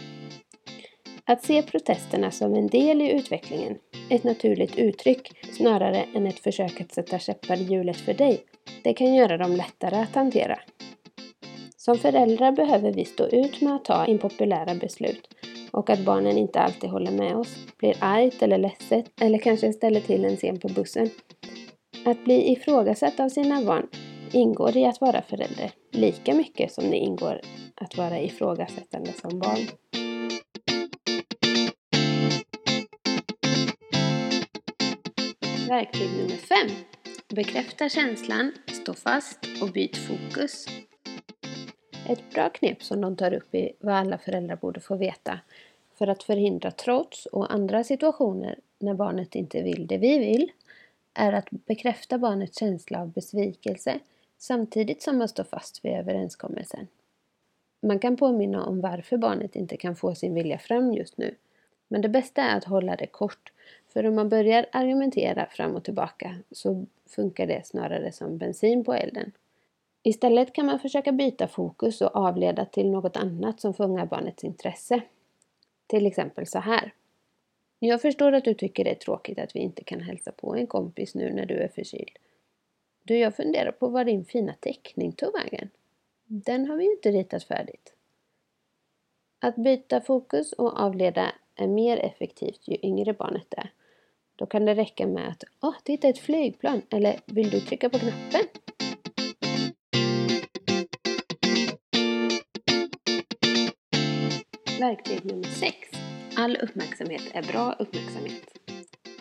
Att 1.26 1.44
se 1.44 1.62
protesterna 1.62 2.32
som 2.32 2.54
en 2.54 2.68
del 2.68 3.02
i 3.02 3.12
utvecklingen, 3.12 3.78
ett 4.10 4.24
naturligt 4.24 4.78
uttryck 4.78 5.32
snarare 5.58 6.06
än 6.16 6.28
ett 6.28 6.40
försök 6.40 6.82
att 6.82 6.92
sätta 6.92 7.20
käppar 7.20 7.58
i 7.58 7.64
hjulet 7.64 7.98
för 7.98 8.14
dig, 8.14 8.44
det 8.84 8.94
kan 8.94 9.16
göra 9.16 9.38
dem 9.38 9.56
lättare 9.56 9.96
att 9.96 10.16
hantera. 10.16 10.60
Som 11.78 11.98
föräldrar 11.98 12.52
behöver 12.52 12.94
vi 12.94 13.06
stå 13.06 13.28
ut 13.28 13.62
med 13.62 13.76
att 13.76 13.86
ta 13.86 14.06
impopulära 14.06 14.76
beslut 14.76 15.30
och 15.72 15.90
att 15.90 16.06
barnen 16.06 16.38
inte 16.38 16.60
alltid 16.60 16.90
håller 16.90 17.12
med 17.12 17.36
oss, 17.36 17.56
blir 17.78 17.96
argt 18.00 18.42
eller 18.42 18.58
ledset 18.58 19.06
eller 19.22 19.38
kanske 19.38 19.74
ställer 19.74 20.00
till 20.00 20.26
en 20.26 20.38
scen 20.38 20.60
på 20.60 20.68
bussen. 20.68 21.10
Att 22.06 22.24
bli 22.24 22.52
ifrågasatt 22.52 23.20
av 23.20 23.30
sina 23.30 23.62
barn 23.62 23.88
ingår 24.32 24.78
i 24.78 24.86
att 24.86 25.02
vara 25.02 25.22
förälder 25.22 25.72
lika 25.92 26.34
mycket 26.34 26.72
som 26.72 26.90
det 26.90 26.98
ingår 26.98 27.42
att 27.76 27.98
vara 27.98 28.20
ifrågasättande 28.20 29.12
som 29.14 29.40
barn. 29.40 29.68
Verktyg 35.68 36.10
nummer 36.18 36.68
5. 36.68 36.68
Bekräfta 37.36 37.90
känslan, 37.90 38.52
stå 38.68 38.94
fast 38.94 39.40
och 39.62 39.70
byt 39.72 39.98
fokus. 39.98 40.66
Ett 42.10 42.34
bra 42.34 42.50
knep 42.50 42.84
som 42.84 43.02
de 43.02 43.16
tar 43.16 43.34
upp 43.34 43.56
i 43.56 43.72
vad 43.80 43.96
alla 43.96 44.18
föräldrar 44.18 44.56
borde 44.56 44.80
få 44.80 44.96
veta 44.96 45.40
för 45.98 46.08
att 46.08 46.24
förhindra 46.24 46.72
trots 46.72 47.26
och 47.26 47.54
andra 47.54 47.84
situationer 47.84 48.60
när 48.80 48.94
barnet 48.94 49.36
inte 49.36 49.62
vill 49.62 49.88
det 49.88 49.98
vi 49.98 50.20
vill 50.20 50.52
är 51.14 51.34
att 51.34 51.52
bekräfta 51.52 52.18
barnets 52.18 52.60
känsla 52.60 53.02
av 53.02 53.12
besvikelse 53.12 54.00
samtidigt 54.38 55.02
som 55.02 55.18
man 55.18 55.28
står 55.28 55.44
fast 55.44 55.86
vid 55.86 55.92
överenskommelsen. 55.92 56.88
Man 57.82 58.00
kan 58.00 58.18
påminna 58.18 58.66
om 58.66 58.82
varför 58.82 59.18
barnet 59.18 59.56
inte 59.56 59.78
kan 59.78 59.96
få 59.96 60.16
sin 60.16 60.34
vilja 60.34 60.58
fram 60.58 60.94
just 60.94 61.18
nu. 61.18 61.36
Men 61.88 62.02
det 62.02 62.10
bästa 62.10 62.42
är 62.42 62.58
att 62.58 62.64
hålla 62.64 62.96
det 62.96 63.08
kort, 63.08 63.52
för 63.94 64.06
om 64.06 64.16
man 64.16 64.30
börjar 64.30 64.66
argumentera 64.72 65.46
fram 65.46 65.76
och 65.76 65.84
tillbaka 65.84 66.36
så 66.52 66.86
funkar 67.10 67.48
det 67.48 67.66
snarare 67.66 68.12
som 68.12 68.38
bensin 68.38 68.84
på 68.84 68.94
elden. 68.94 69.32
Istället 70.04 70.54
kan 70.54 70.66
man 70.66 70.80
försöka 70.80 71.12
byta 71.12 71.48
fokus 71.48 72.02
och 72.02 72.16
avleda 72.16 72.66
till 72.66 72.92
något 72.92 73.18
annat 73.18 73.60
som 73.60 73.74
fångar 73.74 74.06
barnets 74.06 74.44
intresse. 74.44 75.02
Till 75.88 76.06
exempel 76.06 76.48
så 76.48 76.60
här. 76.60 76.94
Jag 77.84 78.02
förstår 78.02 78.32
att 78.32 78.46
du 78.46 78.54
tycker 78.54 78.84
det 78.84 78.90
är 78.90 78.96
tråkigt 78.96 79.40
att 79.40 79.56
vi 79.56 79.60
inte 79.60 79.84
kan 79.84 80.02
hälsa 80.02 80.32
på 80.32 80.56
en 80.56 80.68
kompis 80.68 81.16
nu 81.16 81.34
när 81.34 81.46
du 81.46 81.56
är 81.56 81.68
förkyld. 81.68 82.18
Du, 83.04 83.18
jag 83.18 83.36
funderar 83.36 83.72
på 83.72 83.88
var 83.88 84.06
din 84.06 84.26
fina 84.26 84.54
teckning 84.54 85.12
tog 85.12 85.34
vägen. 85.34 85.70
Den 86.26 86.66
har 86.66 86.78
vi 86.78 86.84
ju 86.84 86.92
inte 86.92 87.12
ritat 87.12 87.44
färdigt. 87.44 87.94
Att 89.40 89.56
byta 89.56 90.02
fokus 90.02 90.54
och 90.54 90.80
avleda 90.80 91.32
är 91.56 91.68
mer 91.68 91.98
effektivt 91.98 92.68
ju 92.68 92.78
yngre 92.82 93.14
barnet 93.14 93.54
är. 93.54 93.72
Då 94.36 94.46
kan 94.46 94.66
det 94.66 94.76
räcka 94.76 95.08
med 95.08 95.28
att 95.28 95.44
Åh, 95.62 95.70
oh, 95.70 95.76
titta 95.84 96.08
ett 96.08 96.20
flygplan! 96.20 96.82
Eller 96.90 97.20
Vill 97.26 97.50
du 97.50 97.60
trycka 97.60 97.90
på 97.90 98.00
knappen? 98.00 98.42
Verktyg 104.80 105.26
nummer 105.26 105.44
6. 105.44 106.01
All 106.42 106.58
uppmärksamhet 106.62 107.22
är 107.34 107.44
bra 107.44 107.76
uppmärksamhet. 107.80 108.58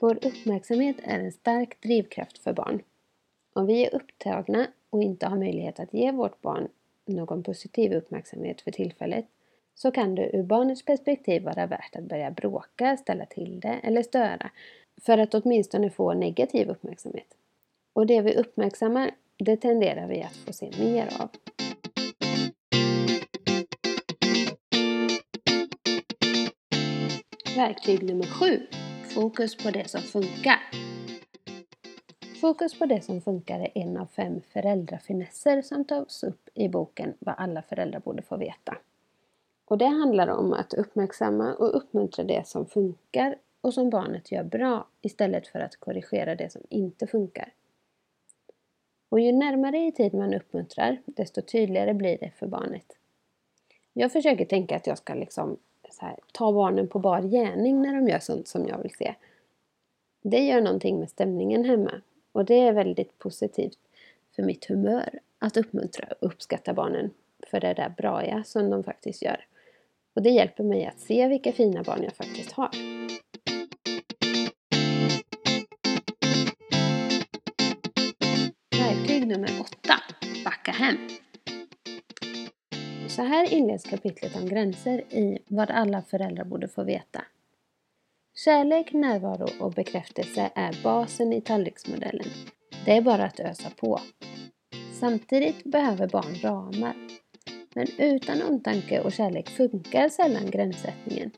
Vår 0.01 0.19
uppmärksamhet 0.27 0.97
är 1.03 1.19
en 1.19 1.33
stark 1.33 1.81
drivkraft 1.83 2.39
för 2.39 2.53
barn. 2.53 2.83
Om 3.53 3.67
vi 3.67 3.87
är 3.87 3.95
upptagna 3.95 4.67
och 4.91 5.03
inte 5.03 5.27
har 5.27 5.39
möjlighet 5.39 5.81
att 5.81 5.95
ge 5.95 6.13
vårt 6.13 6.43
barn 6.43 6.69
någon 7.07 7.43
positiv 7.43 7.93
uppmärksamhet 7.93 8.61
för 8.61 8.71
tillfället 8.71 9.27
så 9.75 9.91
kan 9.91 10.15
det 10.15 10.37
ur 10.37 10.43
barnets 10.43 10.85
perspektiv 10.85 11.43
vara 11.43 11.67
värt 11.67 11.97
att 11.97 12.05
börja 12.05 12.31
bråka, 12.31 12.97
ställa 12.97 13.27
till 13.27 13.61
det 13.61 13.81
eller 13.83 14.03
störa 14.03 14.51
för 15.03 15.19
att 15.19 15.35
åtminstone 15.35 15.91
få 15.91 16.15
negativ 16.15 16.69
uppmärksamhet. 16.69 17.37
Och 17.93 18.07
det 18.07 18.21
vi 18.21 18.35
uppmärksammar, 18.35 19.11
det 19.37 19.57
tenderar 19.57 20.07
vi 20.07 20.23
att 20.23 20.37
få 20.37 20.53
se 20.53 20.71
mer 20.79 21.09
av. 21.21 21.29
Verktyg 27.61 28.03
nummer 28.03 28.25
sju 28.25 28.67
Fokus 29.15 29.57
på 29.57 29.71
det 29.71 29.89
som 29.91 30.01
funkar. 30.01 30.59
Fokus 32.41 32.79
på 32.79 32.87
det 32.87 33.01
som 33.01 33.21
funkar 33.21 33.61
är 33.61 33.71
en 33.75 33.97
av 33.97 34.07
fem 34.07 34.41
föräldrafinesser 34.53 35.63
som 35.63 35.85
tas 35.85 36.23
upp 36.23 36.49
i 36.55 36.69
boken 36.69 37.15
Vad 37.19 37.35
alla 37.39 37.63
föräldrar 37.63 38.01
borde 38.01 38.23
få 38.23 38.37
veta. 38.37 38.79
Och 39.65 39.79
det 39.79 39.87
handlar 39.87 40.29
om 40.29 40.53
att 40.53 40.75
uppmärksamma 40.75 41.55
och 41.55 41.77
uppmuntra 41.77 42.25
det 42.25 42.47
som 42.47 42.67
funkar 42.67 43.37
och 43.61 43.75
som 43.75 43.91
barnet 43.91 44.33
gör 44.33 44.45
bra 44.45 44.87
istället 45.01 45.47
för 45.47 45.61
att 45.61 45.77
korrigera 45.77 46.35
det 46.35 46.53
som 46.53 46.63
inte 46.69 47.07
funkar. 47.07 47.53
Och 49.09 49.21
ju 49.21 49.33
närmare 49.33 49.79
i 49.79 49.93
tid 49.93 50.15
man 50.15 50.35
uppmuntrar, 50.35 51.03
desto 51.07 51.43
tydligare 51.43 51.95
blir 51.95 52.19
det 52.19 52.31
för 52.31 52.47
barnet. 52.47 52.97
Jag 53.93 54.13
försöker 54.13 54.45
tänka 54.45 54.77
att 54.77 54.87
jag 54.87 54.99
ska 54.99 55.15
liksom 55.15 55.59
här, 55.99 56.17
ta 56.33 56.53
barnen 56.53 56.89
på 56.89 56.99
bar 56.99 57.23
gärning 57.23 57.83
när 57.83 57.95
de 57.95 58.09
gör 58.09 58.19
sånt 58.19 58.49
som 58.49 58.67
jag 58.67 58.79
vill 58.79 58.95
se. 58.95 59.15
Det 60.23 60.41
gör 60.41 60.61
någonting 60.61 60.99
med 60.99 61.11
stämningen 61.11 61.65
hemma 61.65 61.93
och 62.33 62.45
det 62.45 62.61
är 62.61 62.73
väldigt 62.73 63.19
positivt 63.19 63.79
för 64.37 64.43
mitt 64.43 64.65
humör 64.65 65.19
att 65.39 65.57
uppmuntra 65.57 66.09
och 66.21 66.27
uppskatta 66.27 66.75
barnen 66.75 67.11
för 67.51 67.61
det 67.61 67.75
där 67.75 67.89
braiga 67.89 68.45
som 68.45 68.71
de 68.71 68.85
faktiskt 68.85 69.23
gör. 69.23 69.47
Och 70.15 70.23
det 70.23 70.31
hjälper 70.31 70.65
mig 70.65 70.87
att 70.87 71.01
se 71.01 71.29
vilka 71.29 71.53
fina 71.53 71.83
barn 71.83 72.03
jag 72.03 72.13
faktiskt 72.13 72.53
har. 72.53 72.71
Verktyg 78.79 79.27
nummer 79.27 79.51
8. 79.61 79.95
Backa 80.45 80.73
hem. 80.73 80.97
Så 83.11 83.23
här 83.23 83.53
inleds 83.53 83.85
kapitlet 83.85 84.37
om 84.37 84.49
gränser 84.49 84.99
i 85.15 85.39
Vad 85.49 85.71
alla 85.71 86.03
föräldrar 86.03 86.45
borde 86.45 86.69
få 86.69 86.85
veta. 86.85 87.25
Kärlek, 88.35 88.93
närvaro 88.93 89.49
och 89.61 89.73
bekräftelse 89.73 90.51
är 90.55 90.83
basen 90.83 91.33
i 91.33 91.41
tallriksmodellen. 91.41 92.29
Det 92.85 92.97
är 92.97 93.01
bara 93.01 93.25
att 93.25 93.41
ösa 93.41 93.71
på. 93.77 94.01
Samtidigt 95.01 95.65
behöver 95.65 96.09
barn 96.09 96.35
ramar. 96.43 96.95
Men 97.75 97.87
utan 97.99 98.43
omtanke 98.43 99.01
och 99.01 99.13
kärlek 99.13 99.49
funkar 99.49 100.09
sällan 100.09 100.51
gränssättningen. 100.51 101.31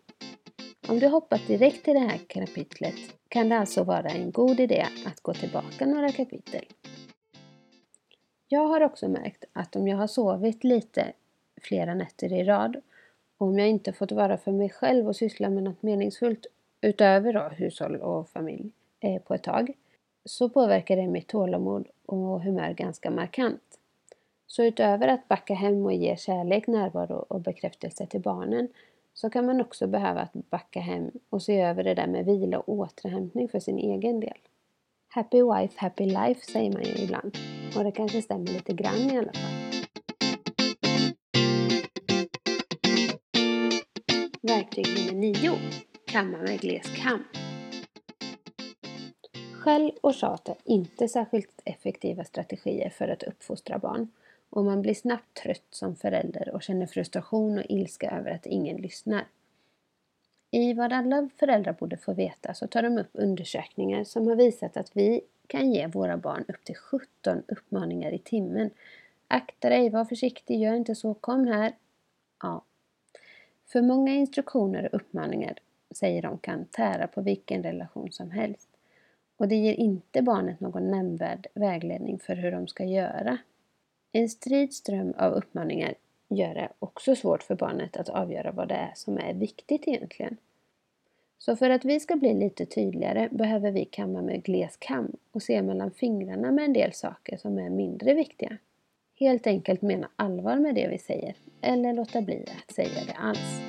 Om 0.89 0.99
du 0.99 1.09
hoppat 1.09 1.47
direkt 1.47 1.85
till 1.85 1.95
det 1.95 2.01
här 2.01 2.19
kapitlet 2.27 2.95
kan 3.29 3.49
det 3.49 3.59
alltså 3.59 3.85
vara 3.85 4.09
en 4.09 4.31
god 4.31 4.61
idé 4.61 4.87
att 5.07 5.21
gå 5.21 5.35
tillbaka 5.35 5.87
några 5.87 6.13
kapitel. 6.13 6.65
Jag 8.49 8.67
har 8.67 8.81
också 8.81 9.09
märkt 9.09 9.45
att 9.53 9.77
om 9.77 9.89
jag 9.89 9.97
har 9.97 10.07
sovit 10.07 10.65
lite 10.65 11.13
flera 11.63 11.95
nätter 11.95 12.33
i 12.33 12.45
rad 12.45 12.77
och 13.39 13.47
om 13.47 13.59
jag 13.59 13.69
inte 13.69 13.93
fått 13.93 14.13
vara 14.13 14.37
för 14.37 14.53
mig 14.53 14.71
själv 14.71 15.09
och 15.09 15.17
syssla 15.17 15.51
med 15.51 15.63
något 15.63 15.83
meningsfullt 15.83 16.47
utöver 16.81 17.33
då 17.33 17.41
hushåll 17.41 17.97
och 17.97 18.29
familj 18.29 18.71
eh, 19.01 19.23
på 19.23 19.35
ett 19.35 19.43
tag 19.43 19.73
så 20.25 20.49
påverkar 20.49 20.97
det 20.97 21.07
mitt 21.07 21.29
tålamod 21.29 21.89
och 22.07 22.43
humör 22.43 22.73
ganska 22.73 23.11
markant. 23.11 23.79
Så 24.47 24.65
utöver 24.65 25.09
att 25.09 25.29
backa 25.29 25.55
hem 25.55 25.85
och 25.85 25.93
ge 25.93 26.17
kärlek, 26.17 26.67
närvaro 26.67 27.27
och 27.29 27.41
bekräftelse 27.41 28.07
till 28.07 28.21
barnen 28.21 28.69
så 29.15 29.31
kan 29.31 29.47
man 29.47 29.61
också 29.61 29.87
behöva 29.87 30.21
att 30.21 30.33
backa 30.33 30.81
hem 30.81 31.11
och 31.31 31.43
se 31.43 31.61
över 31.61 31.85
det 31.85 31.95
där 31.95 32.07
med 32.07 32.25
vila 32.25 32.59
och 32.59 32.69
återhämtning 32.69 33.49
för 33.49 33.61
sin 33.61 33.79
egen 33.79 34.21
del. 34.21 34.39
Happy 35.09 35.43
wife, 35.43 35.75
happy 35.77 36.07
life 36.07 36.53
säger 36.53 36.73
man 36.73 36.83
ju 36.83 37.05
ibland. 37.05 37.39
Och 37.77 37.85
det 37.85 37.93
kanske 37.93 38.23
stämmer 38.23 38.47
lite 38.47 38.73
grann 38.73 39.11
i 39.11 39.19
alla 39.19 39.33
fall. 39.33 39.72
Verktyg 44.45 44.87
nummer 44.87 45.13
9. 45.13 45.59
Kamma 46.07 46.39
med 46.39 46.61
gles 46.61 46.97
kam. 46.97 47.25
Skäll 49.55 49.93
och 50.01 50.15
tjat 50.15 50.49
är 50.49 50.57
inte 50.65 51.09
särskilt 51.09 51.63
effektiva 51.65 52.25
strategier 52.25 52.91
för 52.91 53.09
att 53.09 53.23
uppfostra 53.23 53.79
barn 53.79 54.09
och 54.51 54.65
man 54.65 54.83
blir 54.83 54.95
snabbt 54.95 55.35
trött 55.43 55.67
som 55.71 55.97
förälder 55.97 56.55
och 56.55 56.63
känner 56.63 56.87
frustration 56.87 57.59
och 57.59 57.65
ilska 57.69 58.11
över 58.11 58.31
att 58.31 58.47
ingen 58.47 58.77
lyssnar. 58.77 59.25
I 60.51 60.73
Vad 60.73 60.93
alla 60.93 61.29
föräldrar 61.37 61.73
borde 61.73 61.97
få 61.97 62.13
veta 62.15 62.55
så 62.55 62.67
tar 62.67 62.83
de 62.83 62.99
upp 62.99 63.11
undersökningar 63.13 64.05
som 64.05 64.27
har 64.27 64.37
visat 64.37 64.77
att 64.77 64.91
vi 64.97 65.21
kan 65.47 65.73
ge 65.73 65.87
våra 65.87 66.17
barn 66.17 66.45
upp 66.49 66.65
till 66.65 66.77
17 66.77 67.43
uppmaningar 67.49 68.13
i 68.13 68.19
timmen. 68.19 68.71
Akta 69.29 69.69
dig, 69.69 69.91
var 69.91 70.05
försiktig, 70.05 70.61
gör 70.61 70.75
inte 70.75 70.95
så, 70.95 71.15
kom 71.15 71.47
här. 71.47 71.73
Ja. 72.43 72.65
För 73.73 73.83
många 73.83 74.15
instruktioner 74.15 74.85
och 74.85 75.01
uppmaningar, 75.01 75.55
säger 75.91 76.23
de, 76.23 76.39
kan 76.39 76.65
tära 76.65 77.07
på 77.07 77.21
vilken 77.21 77.63
relation 77.63 78.13
som 78.13 78.31
helst. 78.31 78.69
Och 79.37 79.49
det 79.49 79.55
ger 79.55 79.75
inte 79.75 80.23
barnet 80.23 80.61
någon 80.61 80.91
nämnvärd 80.91 81.47
vägledning 81.55 82.19
för 82.19 82.35
hur 82.35 82.53
de 82.53 82.69
ska 82.69 82.85
göra. 82.85 83.39
En 84.13 84.29
strid 84.29 84.73
ström 84.73 85.15
av 85.19 85.33
uppmaningar 85.33 85.95
gör 86.29 86.55
det 86.55 86.69
också 86.79 87.17
svårt 87.17 87.43
för 87.43 87.55
barnet 87.55 87.97
att 87.97 88.09
avgöra 88.09 88.53
vad 88.53 88.69
det 88.69 88.75
är 88.75 88.93
som 88.95 89.19
är 89.19 89.35
viktigt 89.35 89.89
egentligen. 89.89 90.37
Så 91.39 91.57
för 91.57 91.71
att 91.71 91.85
vi 91.85 92.01
ska 92.01 92.17
bli 92.17 92.35
lite 92.35 92.67
tydligare 92.67 93.29
behöver 93.33 93.71
vi 93.71 93.85
kamma 93.85 94.23
med 94.23 94.43
gles 94.43 94.77
kam 94.77 95.17
och 95.31 95.43
se 95.43 95.63
mellan 95.63 95.91
fingrarna 95.91 96.51
med 96.51 96.65
en 96.65 96.73
del 96.73 96.93
saker 96.93 97.37
som 97.37 97.59
är 97.59 97.71
mindre 97.71 98.15
viktiga. 98.15 98.59
Helt 99.15 99.47
enkelt 99.47 99.83
mena 99.83 100.09
allvar 100.17 100.57
med 100.57 100.75
det 100.75 100.89
vi 100.89 100.99
säger, 100.99 101.35
eller 101.63 101.93
låta 101.93 102.23
bli 102.23 102.45
att 102.59 102.75
säga 102.75 103.05
det 103.07 103.13
alls. 103.13 103.61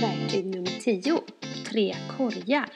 Verktyg 0.00 0.46
nummer 0.46 0.80
10. 0.80 1.20
Tre 1.70 1.94
korgar. 2.16 2.70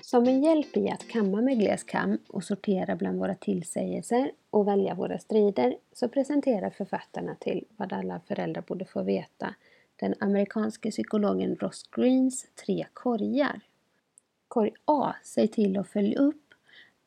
Som 0.00 0.24
en 0.28 0.42
hjälp 0.42 0.76
i 0.76 0.88
att 0.88 1.08
kamma 1.08 1.40
med 1.40 1.58
gles 1.58 1.84
kam 1.84 2.18
och 2.28 2.44
sortera 2.44 2.96
bland 2.96 3.18
våra 3.18 3.34
tillsägelser 3.34 4.32
och 4.50 4.68
välja 4.68 4.94
våra 4.94 5.18
strider 5.18 5.76
så 5.92 6.08
presenterar 6.08 6.70
författarna 6.70 7.34
till 7.34 7.64
Vad 7.76 7.92
alla 7.92 8.20
föräldrar 8.20 8.62
borde 8.62 8.84
få 8.84 9.02
veta 9.02 9.54
den 9.96 10.14
amerikanske 10.20 10.90
psykologen 10.90 11.56
Ross 11.56 11.82
Greens 11.96 12.46
tre 12.64 12.86
korgar. 12.92 13.60
Korg 14.48 14.72
A, 14.84 15.14
säg 15.24 15.48
till 15.48 15.78
och 15.78 15.86
följ 15.86 16.16
upp, 16.16 16.47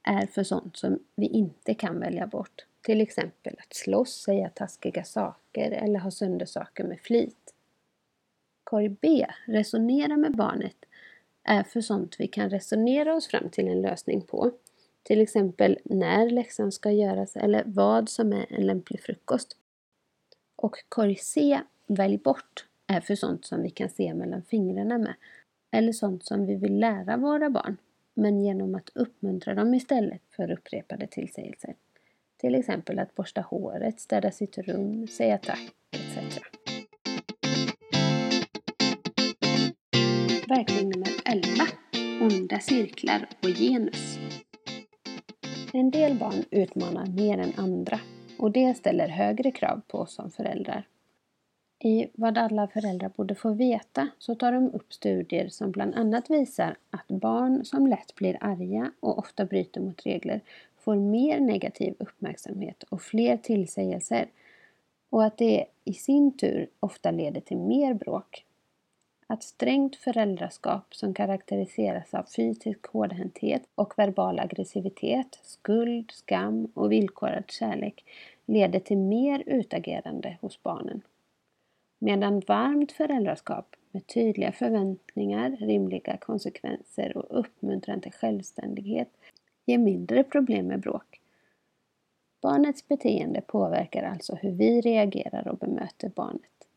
är 0.03 0.25
för 0.27 0.43
sånt 0.43 0.77
som 0.77 0.99
vi 1.15 1.27
inte 1.27 1.73
kan 1.73 1.99
välja 1.99 2.27
bort. 2.27 2.65
Till 2.81 3.01
exempel 3.01 3.55
att 3.59 3.73
slåss, 3.73 4.21
säga 4.23 4.49
taskiga 4.49 5.03
saker 5.03 5.71
eller 5.71 5.99
ha 5.99 6.11
sönder 6.11 6.45
saker 6.45 6.83
med 6.83 6.99
flit. 6.99 7.53
Korg 8.63 8.89
B, 8.89 9.27
resonera 9.45 10.17
med 10.17 10.35
barnet 10.35 10.85
är 11.43 11.63
för 11.63 11.81
sånt 11.81 12.15
vi 12.19 12.27
kan 12.27 12.49
resonera 12.49 13.15
oss 13.15 13.27
fram 13.27 13.49
till 13.49 13.67
en 13.67 13.81
lösning 13.81 14.21
på. 14.21 14.51
Till 15.03 15.21
exempel 15.21 15.79
när 15.83 16.29
läxan 16.29 16.71
ska 16.71 16.91
göras 16.91 17.35
eller 17.35 17.63
vad 17.65 18.09
som 18.09 18.33
är 18.33 18.45
en 18.49 18.67
lämplig 18.67 19.01
frukost. 19.01 19.57
Och 20.55 20.75
korg 20.89 21.15
C, 21.15 21.61
välj 21.87 22.17
bort, 22.17 22.65
är 22.87 23.01
för 23.01 23.15
sånt 23.15 23.45
som 23.45 23.61
vi 23.61 23.69
kan 23.69 23.89
se 23.89 24.13
mellan 24.13 24.43
fingrarna 24.43 24.97
med. 24.97 25.13
Eller 25.71 25.91
sånt 25.91 26.25
som 26.25 26.45
vi 26.45 26.55
vill 26.55 26.79
lära 26.79 27.17
våra 27.17 27.49
barn, 27.49 27.77
men 28.13 28.41
genom 28.41 28.75
att 28.75 28.89
uppmuntra 28.95 29.55
dem 29.55 29.73
istället 29.73 30.21
för 30.35 30.51
upprepade 30.51 31.07
tillsägelser. 31.07 31.75
Till 32.37 32.55
exempel 32.55 32.99
att 32.99 33.15
borsta 33.15 33.41
håret, 33.41 33.99
städa 33.99 34.31
sitt 34.31 34.57
rum, 34.57 35.07
säga 35.07 35.37
tack, 35.37 35.71
etc. 35.91 36.39
Verktyg 40.47 40.87
nummer 40.87 41.09
11. 41.25 41.47
Onda 42.21 42.59
cirklar 42.59 43.29
och 43.43 43.49
genus. 43.49 44.17
En 45.73 45.91
del 45.91 46.17
barn 46.17 46.43
utmanar 46.51 47.05
mer 47.05 47.37
än 47.37 47.53
andra 47.57 47.99
och 48.39 48.51
det 48.51 48.77
ställer 48.77 49.07
högre 49.07 49.51
krav 49.51 49.81
på 49.87 49.97
oss 49.97 50.15
som 50.15 50.31
föräldrar. 50.31 50.87
I 51.83 52.07
Vad 52.13 52.37
alla 52.37 52.67
föräldrar 52.67 53.09
borde 53.09 53.35
få 53.35 53.53
veta 53.53 54.07
så 54.19 54.35
tar 54.35 54.51
de 54.51 54.73
upp 54.73 54.93
studier 54.93 55.49
som 55.49 55.71
bland 55.71 55.95
annat 55.95 56.29
visar 56.29 56.77
att 56.89 57.07
barn 57.07 57.65
som 57.65 57.87
lätt 57.87 58.15
blir 58.15 58.37
arga 58.41 58.91
och 58.99 59.19
ofta 59.19 59.45
bryter 59.45 59.81
mot 59.81 60.05
regler 60.05 60.41
får 60.79 60.95
mer 60.95 61.39
negativ 61.39 61.95
uppmärksamhet 61.99 62.83
och 62.83 63.01
fler 63.01 63.37
tillsägelser 63.37 64.27
och 65.09 65.23
att 65.23 65.37
det 65.37 65.65
i 65.83 65.93
sin 65.93 66.37
tur 66.37 66.67
ofta 66.79 67.11
leder 67.11 67.41
till 67.41 67.57
mer 67.57 67.93
bråk 67.93 68.45
att 69.27 69.43
strängt 69.43 69.95
föräldraskap 69.95 70.95
som 70.95 71.13
karaktäriseras 71.13 72.13
av 72.13 72.23
fysisk 72.23 72.87
hårdhänthet 72.87 73.63
och 73.75 73.93
verbal 73.97 74.39
aggressivitet, 74.39 75.39
skuld, 75.43 76.11
skam 76.11 76.71
och 76.73 76.91
villkorad 76.91 77.51
kärlek 77.51 78.05
leder 78.45 78.79
till 78.79 78.97
mer 78.97 79.43
utagerande 79.45 80.37
hos 80.41 80.63
barnen. 80.63 81.01
Medan 82.03 82.39
varmt 82.39 82.91
föräldraskap 82.91 83.75
med 83.91 84.07
tydliga 84.07 84.51
förväntningar, 84.51 85.57
rimliga 85.59 86.17
konsekvenser 86.17 87.17
och 87.17 87.39
uppmuntran 87.39 88.01
till 88.01 88.11
självständighet 88.11 89.09
ger 89.65 89.77
mindre 89.77 90.23
problem 90.23 90.67
med 90.67 90.79
bråk. 90.79 91.21
Barnets 92.41 92.87
beteende 92.87 93.41
påverkar 93.41 94.03
alltså 94.03 94.35
hur 94.35 94.51
vi 94.51 94.81
reagerar 94.81 95.47
och 95.47 95.57
bemöter 95.57 96.11
barnet. 96.15 96.67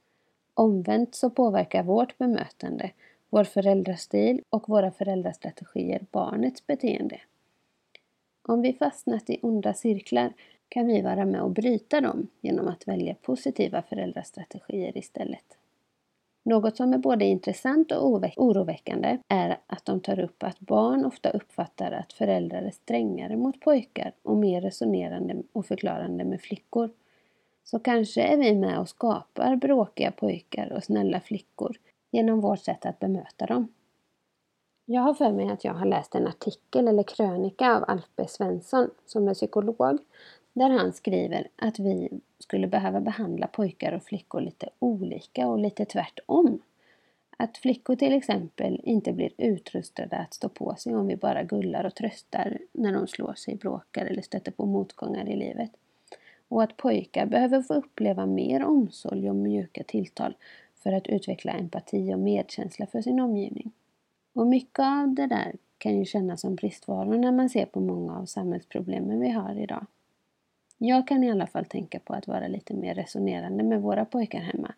Omvänt 0.54 1.14
så 1.14 1.30
påverkar 1.30 1.82
vårt 1.82 2.18
bemötande, 2.18 2.90
vår 3.30 3.44
föräldrastil 3.44 4.42
och 4.50 4.68
våra 4.68 4.90
föräldrastrategier 4.90 6.06
barnets 6.10 6.66
beteende. 6.66 7.20
Om 8.42 8.62
vi 8.62 8.72
fastnat 8.72 9.30
i 9.30 9.38
onda 9.42 9.74
cirklar 9.74 10.32
kan 10.74 10.86
vi 10.86 11.02
vara 11.02 11.24
med 11.24 11.42
och 11.42 11.50
bryta 11.50 12.00
dem 12.00 12.28
genom 12.40 12.68
att 12.68 12.88
välja 12.88 13.14
positiva 13.14 13.82
föräldrastrategier 13.82 14.98
istället. 14.98 15.58
Något 16.42 16.76
som 16.76 16.92
är 16.92 16.98
både 16.98 17.24
intressant 17.24 17.92
och 17.92 18.08
oroväckande 18.36 19.18
är 19.28 19.58
att 19.66 19.84
de 19.84 20.00
tar 20.00 20.20
upp 20.20 20.42
att 20.42 20.60
barn 20.60 21.04
ofta 21.04 21.30
uppfattar 21.30 21.92
att 21.92 22.12
föräldrar 22.12 22.62
är 22.62 22.70
strängare 22.70 23.36
mot 23.36 23.60
pojkar 23.60 24.12
och 24.22 24.36
mer 24.36 24.60
resonerande 24.60 25.42
och 25.52 25.66
förklarande 25.66 26.24
med 26.24 26.40
flickor 26.40 26.90
så 27.64 27.78
kanske 27.78 28.22
är 28.22 28.36
vi 28.36 28.54
med 28.54 28.78
och 28.78 28.88
skapar 28.88 29.56
bråkiga 29.56 30.10
pojkar 30.10 30.72
och 30.72 30.84
snälla 30.84 31.20
flickor 31.20 31.76
genom 32.10 32.40
vårt 32.40 32.60
sätt 32.60 32.86
att 32.86 32.98
bemöta 32.98 33.46
dem. 33.46 33.68
Jag 34.84 35.00
har 35.00 35.14
för 35.14 35.32
mig 35.32 35.48
att 35.48 35.64
jag 35.64 35.74
har 35.74 35.86
läst 35.86 36.14
en 36.14 36.26
artikel 36.26 36.88
eller 36.88 37.02
krönika 37.02 37.76
av 37.76 37.84
Alf 37.88 38.08
B 38.16 38.24
Svensson 38.28 38.90
som 39.06 39.28
är 39.28 39.34
psykolog 39.34 39.98
där 40.54 40.70
han 40.70 40.92
skriver 40.92 41.48
att 41.56 41.78
vi 41.78 42.08
skulle 42.38 42.66
behöva 42.66 43.00
behandla 43.00 43.46
pojkar 43.46 43.92
och 43.92 44.02
flickor 44.02 44.40
lite 44.40 44.68
olika 44.78 45.48
och 45.48 45.58
lite 45.58 45.84
tvärtom. 45.84 46.62
Att 47.36 47.58
flickor 47.58 47.96
till 47.96 48.12
exempel 48.12 48.80
inte 48.84 49.12
blir 49.12 49.30
utrustade 49.38 50.16
att 50.16 50.34
stå 50.34 50.48
på 50.48 50.74
sig 50.74 50.94
om 50.94 51.06
vi 51.06 51.16
bara 51.16 51.42
gullar 51.42 51.84
och 51.84 51.94
tröstar 51.94 52.58
när 52.72 52.92
de 52.92 53.06
slår 53.06 53.34
sig, 53.34 53.56
bråkar 53.56 54.06
eller 54.06 54.22
stöter 54.22 54.52
på 54.52 54.66
motgångar 54.66 55.28
i 55.28 55.36
livet 55.36 55.70
och 56.48 56.62
att 56.62 56.76
pojkar 56.76 57.26
behöver 57.26 57.62
få 57.62 57.74
uppleva 57.74 58.26
mer 58.26 58.64
omsorg 58.64 59.30
och 59.30 59.36
mjuka 59.36 59.82
tilltal 59.82 60.34
för 60.74 60.92
att 60.92 61.06
utveckla 61.06 61.52
empati 61.52 62.14
och 62.14 62.18
medkänsla 62.18 62.86
för 62.86 63.02
sin 63.02 63.20
omgivning. 63.20 63.72
Och 64.32 64.46
mycket 64.46 64.78
av 64.78 65.14
det 65.14 65.26
där 65.26 65.56
kan 65.78 65.98
ju 65.98 66.04
kännas 66.04 66.40
som 66.40 66.54
bristvaror 66.54 67.16
när 67.16 67.32
man 67.32 67.50
ser 67.50 67.66
på 67.66 67.80
många 67.80 68.18
av 68.18 68.26
samhällsproblemen 68.26 69.20
vi 69.20 69.30
har 69.30 69.60
idag. 69.60 69.86
Jag 70.86 71.08
kan 71.08 71.24
i 71.24 71.30
alla 71.30 71.46
fall 71.46 71.64
tänka 71.64 71.98
på 71.98 72.14
att 72.14 72.26
vara 72.26 72.48
lite 72.48 72.74
mer 72.74 72.94
resonerande 72.94 73.64
med 73.64 73.82
våra 73.82 74.04
pojkar 74.04 74.40
hemma 74.40 74.74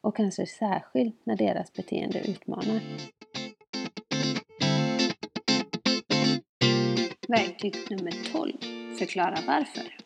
och 0.00 0.16
kanske 0.16 0.46
särskilt 0.46 1.26
när 1.26 1.36
deras 1.36 1.72
beteende 1.72 2.30
utmanar. 2.30 2.80
Verktyg 7.28 7.74
nummer 7.90 8.32
12. 8.32 8.52
Förklara 8.98 9.38
varför. 9.46 9.96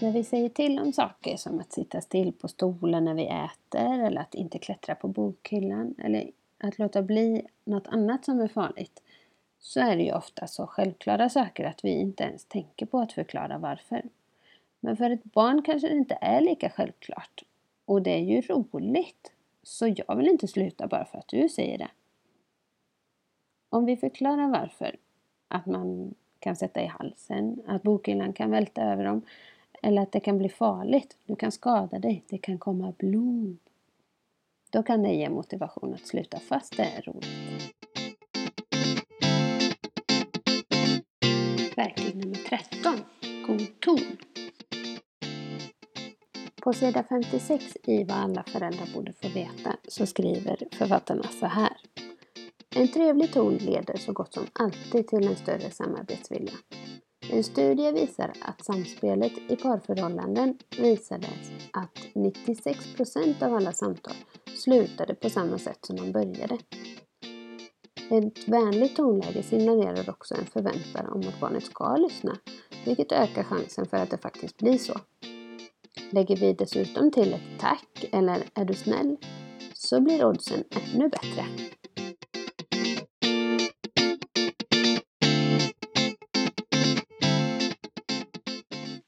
När 0.00 0.12
vi 0.12 0.24
säger 0.24 0.48
till 0.48 0.78
om 0.78 0.92
saker 0.92 1.36
som 1.36 1.60
att 1.60 1.72
sitta 1.72 2.00
still 2.00 2.32
på 2.32 2.48
stolen 2.48 3.04
när 3.04 3.14
vi 3.14 3.26
äter 3.26 4.06
eller 4.06 4.20
att 4.20 4.34
inte 4.34 4.58
klättra 4.58 4.94
på 4.94 5.08
bokhyllan 5.08 5.94
eller 5.98 6.30
att 6.58 6.78
låta 6.78 7.02
bli 7.02 7.46
något 7.64 7.86
annat 7.86 8.24
som 8.24 8.40
är 8.40 8.48
farligt 8.48 9.02
så 9.60 9.80
är 9.80 9.96
det 9.96 10.02
ju 10.02 10.12
ofta 10.12 10.46
så 10.46 10.66
självklara 10.66 11.28
saker 11.28 11.64
att 11.64 11.84
vi 11.84 11.90
inte 11.90 12.24
ens 12.24 12.44
tänker 12.44 12.86
på 12.86 12.98
att 12.98 13.12
förklara 13.12 13.58
varför. 13.58 14.02
Men 14.80 14.96
för 14.96 15.10
ett 15.10 15.24
barn 15.24 15.62
kanske 15.62 15.88
det 15.88 15.94
inte 15.94 16.18
är 16.20 16.40
lika 16.40 16.70
självklart. 16.70 17.42
Och 17.84 18.02
det 18.02 18.10
är 18.10 18.24
ju 18.24 18.40
roligt. 18.40 19.32
Så 19.62 19.94
jag 19.96 20.16
vill 20.16 20.28
inte 20.28 20.48
sluta 20.48 20.86
bara 20.86 21.04
för 21.04 21.18
att 21.18 21.28
du 21.28 21.48
säger 21.48 21.78
det. 21.78 21.90
Om 23.68 23.84
vi 23.84 23.96
förklarar 23.96 24.48
varför, 24.48 24.96
att 25.48 25.66
man 25.66 26.14
kan 26.38 26.56
sätta 26.56 26.82
i 26.82 26.86
halsen, 26.86 27.62
att 27.66 27.82
bokhyllan 27.82 28.32
kan 28.32 28.50
välta 28.50 28.82
över 28.82 29.04
dem 29.04 29.22
eller 29.82 30.02
att 30.02 30.12
det 30.12 30.20
kan 30.20 30.38
bli 30.38 30.48
farligt, 30.48 31.16
du 31.26 31.36
kan 31.36 31.52
skada 31.52 31.98
dig, 31.98 32.24
det 32.28 32.38
kan 32.38 32.58
komma 32.58 32.92
blod. 32.98 33.58
Då 34.70 34.82
kan 34.82 35.02
det 35.02 35.12
ge 35.12 35.30
motivation 35.30 35.94
att 35.94 36.06
sluta 36.06 36.38
fast 36.38 36.76
det 36.76 36.82
är 36.82 37.02
roligt. 37.02 37.89
Verktyg 41.80 42.16
nummer 42.16 42.36
13. 42.36 43.00
God 43.46 43.80
ton. 43.80 44.16
På 46.62 46.72
sida 46.72 47.04
56 47.08 47.76
i 47.82 48.04
Vad 48.04 48.16
alla 48.16 48.42
föräldrar 48.42 48.88
borde 48.94 49.12
få 49.12 49.28
veta 49.28 49.76
så 49.88 50.06
skriver 50.06 50.68
författarna 50.72 51.22
så 51.22 51.46
här. 51.46 51.76
En 52.76 52.88
trevlig 52.88 53.32
ton 53.32 53.54
leder 53.54 53.96
så 53.96 54.12
gott 54.12 54.34
som 54.34 54.46
alltid 54.52 55.08
till 55.08 55.26
en 55.26 55.36
större 55.36 55.70
samarbetsvilja. 55.70 56.52
En 57.32 57.44
studie 57.44 57.92
visar 57.92 58.32
att 58.40 58.64
samspelet 58.64 59.32
i 59.48 59.56
parförhållanden 59.56 60.58
visade 60.78 61.28
att 61.72 61.98
96 62.14 62.94
procent 62.96 63.42
av 63.42 63.54
alla 63.54 63.72
samtal 63.72 64.14
slutade 64.56 65.14
på 65.14 65.30
samma 65.30 65.58
sätt 65.58 65.78
som 65.86 65.96
de 65.96 66.12
började. 66.12 66.58
Ett 68.12 68.48
vänligt 68.48 68.96
tonläge 68.96 69.42
signalerar 69.42 70.10
också 70.10 70.34
en 70.34 70.46
förväntan 70.46 71.06
om 71.06 71.20
att 71.20 71.40
barnet 71.40 71.64
ska 71.64 71.96
lyssna, 71.96 72.36
vilket 72.84 73.12
ökar 73.12 73.42
chansen 73.42 73.86
för 73.86 73.96
att 73.96 74.10
det 74.10 74.18
faktiskt 74.18 74.56
blir 74.56 74.78
så. 74.78 75.00
Lägger 76.10 76.36
vi 76.36 76.52
dessutom 76.52 77.10
till 77.10 77.32
ett 77.32 77.60
tack 77.60 78.04
eller 78.12 78.42
är 78.54 78.64
du 78.64 78.74
snäll 78.74 79.16
så 79.74 80.00
blir 80.00 80.24
oddsen 80.24 80.64
ännu 80.70 81.08
bättre. 81.08 81.44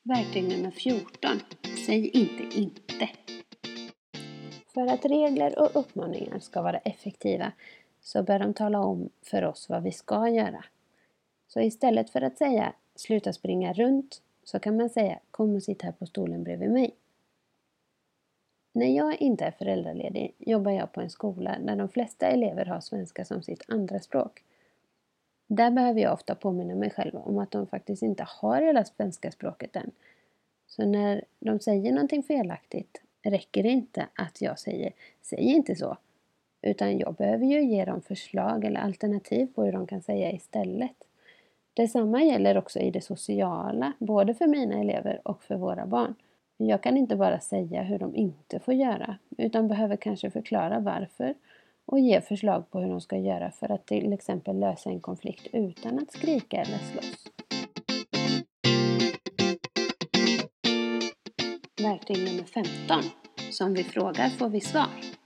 Verktyg 0.02 0.48
nummer 0.48 0.70
14. 0.70 1.40
Säg 1.86 2.08
inte 2.08 2.58
inte. 2.58 3.08
För 4.74 4.86
att 4.86 5.04
regler 5.04 5.58
och 5.58 5.80
uppmaningar 5.80 6.38
ska 6.38 6.62
vara 6.62 6.78
effektiva 6.78 7.52
så 8.02 8.22
bör 8.22 8.38
de 8.38 8.54
tala 8.54 8.80
om 8.80 9.10
för 9.22 9.44
oss 9.44 9.68
vad 9.68 9.82
vi 9.82 9.92
ska 9.92 10.28
göra. 10.28 10.64
Så 11.48 11.60
istället 11.60 12.10
för 12.10 12.22
att 12.22 12.38
säga 12.38 12.72
sluta 12.94 13.32
springa 13.32 13.72
runt 13.72 14.22
så 14.44 14.58
kan 14.58 14.76
man 14.76 14.90
säga 14.90 15.18
kom 15.30 15.54
och 15.54 15.62
sitt 15.62 15.82
här 15.82 15.92
på 15.92 16.06
stolen 16.06 16.44
bredvid 16.44 16.70
mig. 16.70 16.94
När 18.72 18.96
jag 18.96 19.20
inte 19.20 19.44
är 19.44 19.50
föräldraledig 19.50 20.34
jobbar 20.38 20.70
jag 20.70 20.92
på 20.92 21.00
en 21.00 21.10
skola 21.10 21.58
där 21.58 21.76
de 21.76 21.88
flesta 21.88 22.26
elever 22.26 22.64
har 22.64 22.80
svenska 22.80 23.24
som 23.24 23.42
sitt 23.42 23.64
andra 23.68 24.00
språk. 24.00 24.42
Där 25.46 25.70
behöver 25.70 26.00
jag 26.00 26.12
ofta 26.12 26.34
påminna 26.34 26.74
mig 26.74 26.90
själv 26.90 27.16
om 27.16 27.38
att 27.38 27.50
de 27.50 27.66
faktiskt 27.66 28.02
inte 28.02 28.26
har 28.28 28.62
hela 28.62 28.84
svenska 28.84 29.30
språket 29.30 29.76
än. 29.76 29.90
Så 30.66 30.86
när 30.86 31.24
de 31.40 31.60
säger 31.60 31.92
någonting 31.92 32.22
felaktigt 32.22 33.02
räcker 33.22 33.62
det 33.62 33.68
inte 33.68 34.06
att 34.14 34.40
jag 34.40 34.58
säger 34.58 34.92
Säg 35.22 35.44
inte 35.44 35.76
så. 35.76 35.96
Utan 36.62 36.98
jag 36.98 37.14
behöver 37.14 37.46
ju 37.46 37.64
ge 37.64 37.84
dem 37.84 38.02
förslag 38.02 38.64
eller 38.64 38.80
alternativ 38.80 39.46
på 39.54 39.64
hur 39.64 39.72
de 39.72 39.86
kan 39.86 40.02
säga 40.02 40.32
istället. 40.32 40.96
Detsamma 41.74 42.22
gäller 42.22 42.58
också 42.58 42.78
i 42.78 42.90
det 42.90 43.00
sociala, 43.00 43.92
både 43.98 44.34
för 44.34 44.46
mina 44.46 44.80
elever 44.80 45.20
och 45.24 45.42
för 45.42 45.56
våra 45.56 45.86
barn. 45.86 46.14
Jag 46.56 46.82
kan 46.82 46.96
inte 46.96 47.16
bara 47.16 47.40
säga 47.40 47.82
hur 47.82 47.98
de 47.98 48.16
inte 48.16 48.58
får 48.58 48.74
göra, 48.74 49.18
utan 49.38 49.68
behöver 49.68 49.96
kanske 49.96 50.30
förklara 50.30 50.80
varför 50.80 51.34
och 51.84 52.00
ge 52.00 52.20
förslag 52.20 52.70
på 52.70 52.80
hur 52.80 52.88
de 52.88 53.00
ska 53.00 53.16
göra 53.16 53.50
för 53.50 53.72
att 53.72 53.86
till 53.86 54.12
exempel 54.12 54.58
lösa 54.58 54.90
en 54.90 55.00
konflikt 55.00 55.46
utan 55.52 55.98
att 55.98 56.12
skrika 56.12 56.56
eller 56.56 56.78
slåss. 56.78 57.26
Verktyg 61.82 62.18
nummer 62.18 62.44
15. 62.44 63.02
Som 63.50 63.74
vi 63.74 63.84
frågar 63.84 64.28
får 64.28 64.48
vi 64.48 64.60
svar. 64.60 65.21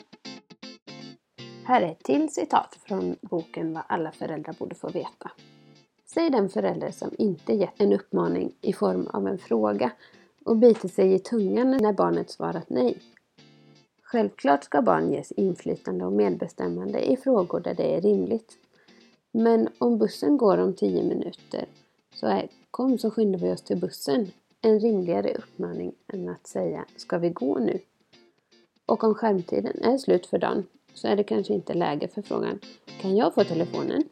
Här 1.66 1.82
är 1.82 1.92
ett 1.92 2.04
till 2.04 2.30
citat 2.30 2.78
från 2.82 3.16
boken 3.20 3.72
Vad 3.72 3.82
alla 3.86 4.12
föräldrar 4.12 4.54
borde 4.58 4.74
få 4.74 4.88
veta. 4.88 5.30
Säg 6.04 6.30
den 6.30 6.48
förälder 6.48 6.90
som 6.90 7.10
inte 7.18 7.52
gett 7.52 7.80
en 7.80 7.92
uppmaning 7.92 8.52
i 8.60 8.72
form 8.72 9.06
av 9.06 9.26
en 9.26 9.38
fråga 9.38 9.92
och 10.44 10.56
biter 10.56 10.88
sig 10.88 11.14
i 11.14 11.18
tungan 11.18 11.70
när 11.70 11.92
barnet 11.92 12.30
svarat 12.30 12.70
nej. 12.70 12.98
Självklart 14.02 14.64
ska 14.64 14.82
barn 14.82 15.12
ges 15.12 15.32
inflytande 15.32 16.04
och 16.04 16.12
medbestämmande 16.12 17.12
i 17.12 17.16
frågor 17.16 17.60
där 17.60 17.74
det 17.74 17.96
är 17.96 18.00
rimligt. 18.00 18.52
Men 19.32 19.68
om 19.78 19.98
bussen 19.98 20.36
går 20.36 20.58
om 20.58 20.74
tio 20.74 21.02
minuter 21.02 21.66
så 22.14 22.26
är 22.26 22.48
kom 22.70 22.98
så 22.98 23.10
skyndar 23.10 23.38
vi 23.38 23.52
oss 23.52 23.62
till 23.62 23.80
bussen 23.80 24.30
en 24.60 24.80
rimligare 24.80 25.34
uppmaning 25.34 25.92
än 26.12 26.28
att 26.28 26.46
säga 26.46 26.84
ska 26.96 27.18
vi 27.18 27.30
gå 27.30 27.58
nu? 27.58 27.78
Och 28.86 29.04
om 29.04 29.14
skärmtiden 29.14 29.82
är 29.82 29.98
slut 29.98 30.26
för 30.26 30.38
dagen 30.38 30.66
så 30.96 31.08
är 31.08 31.16
det 31.16 31.24
kanske 31.24 31.54
inte 31.54 31.74
läge 31.74 32.08
för 32.08 32.22
frågan 32.22 32.60
Kan 33.00 33.16
jag 33.16 33.34
få 33.34 33.44
telefonen? 33.44 34.02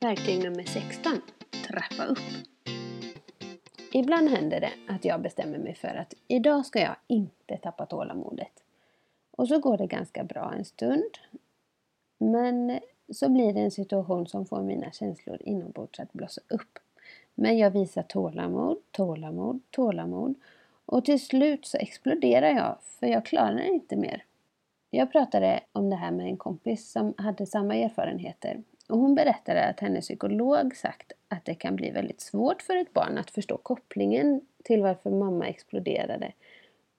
Verktyg 0.00 0.44
nummer 0.44 0.62
16. 0.62 1.12
Trappa 1.68 2.04
upp. 2.04 2.18
Ibland 3.92 4.28
händer 4.28 4.60
det 4.60 4.72
att 4.88 5.04
jag 5.04 5.22
bestämmer 5.22 5.58
mig 5.58 5.74
för 5.74 5.88
att 5.88 6.14
idag 6.28 6.66
ska 6.66 6.80
jag 6.80 6.96
inte 7.06 7.56
tappa 7.56 7.86
tålamodet. 7.86 8.62
Och 9.30 9.48
så 9.48 9.58
går 9.58 9.78
det 9.78 9.86
ganska 9.86 10.24
bra 10.24 10.52
en 10.58 10.64
stund. 10.64 11.18
Men 12.18 12.80
så 13.12 13.28
blir 13.28 13.52
det 13.52 13.60
en 13.60 13.70
situation 13.70 14.26
som 14.26 14.46
får 14.46 14.62
mina 14.62 14.92
känslor 14.92 15.38
inombords 15.40 16.00
att 16.00 16.12
blossa 16.12 16.40
upp. 16.48 16.78
Men 17.34 17.58
jag 17.58 17.70
visar 17.70 18.02
tålamod, 18.02 18.78
tålamod, 18.90 19.60
tålamod 19.70 20.34
och 20.86 21.04
till 21.04 21.20
slut 21.20 21.66
så 21.66 21.78
exploderar 21.78 22.48
jag 22.48 22.76
för 22.82 23.06
jag 23.06 23.24
klarar 23.24 23.60
inte 23.60 23.96
mer. 23.96 24.24
Jag 24.90 25.12
pratade 25.12 25.60
om 25.72 25.90
det 25.90 25.96
här 25.96 26.10
med 26.10 26.26
en 26.26 26.36
kompis 26.36 26.92
som 26.92 27.14
hade 27.16 27.46
samma 27.46 27.74
erfarenheter 27.74 28.62
och 28.88 28.98
hon 28.98 29.14
berättade 29.14 29.64
att 29.64 29.80
hennes 29.80 30.04
psykolog 30.04 30.76
sagt 30.76 31.12
att 31.28 31.44
det 31.44 31.54
kan 31.54 31.76
bli 31.76 31.90
väldigt 31.90 32.20
svårt 32.20 32.62
för 32.62 32.76
ett 32.76 32.92
barn 32.92 33.18
att 33.18 33.30
förstå 33.30 33.56
kopplingen 33.56 34.40
till 34.64 34.82
varför 34.82 35.10
mamma 35.10 35.46
exploderade 35.46 36.32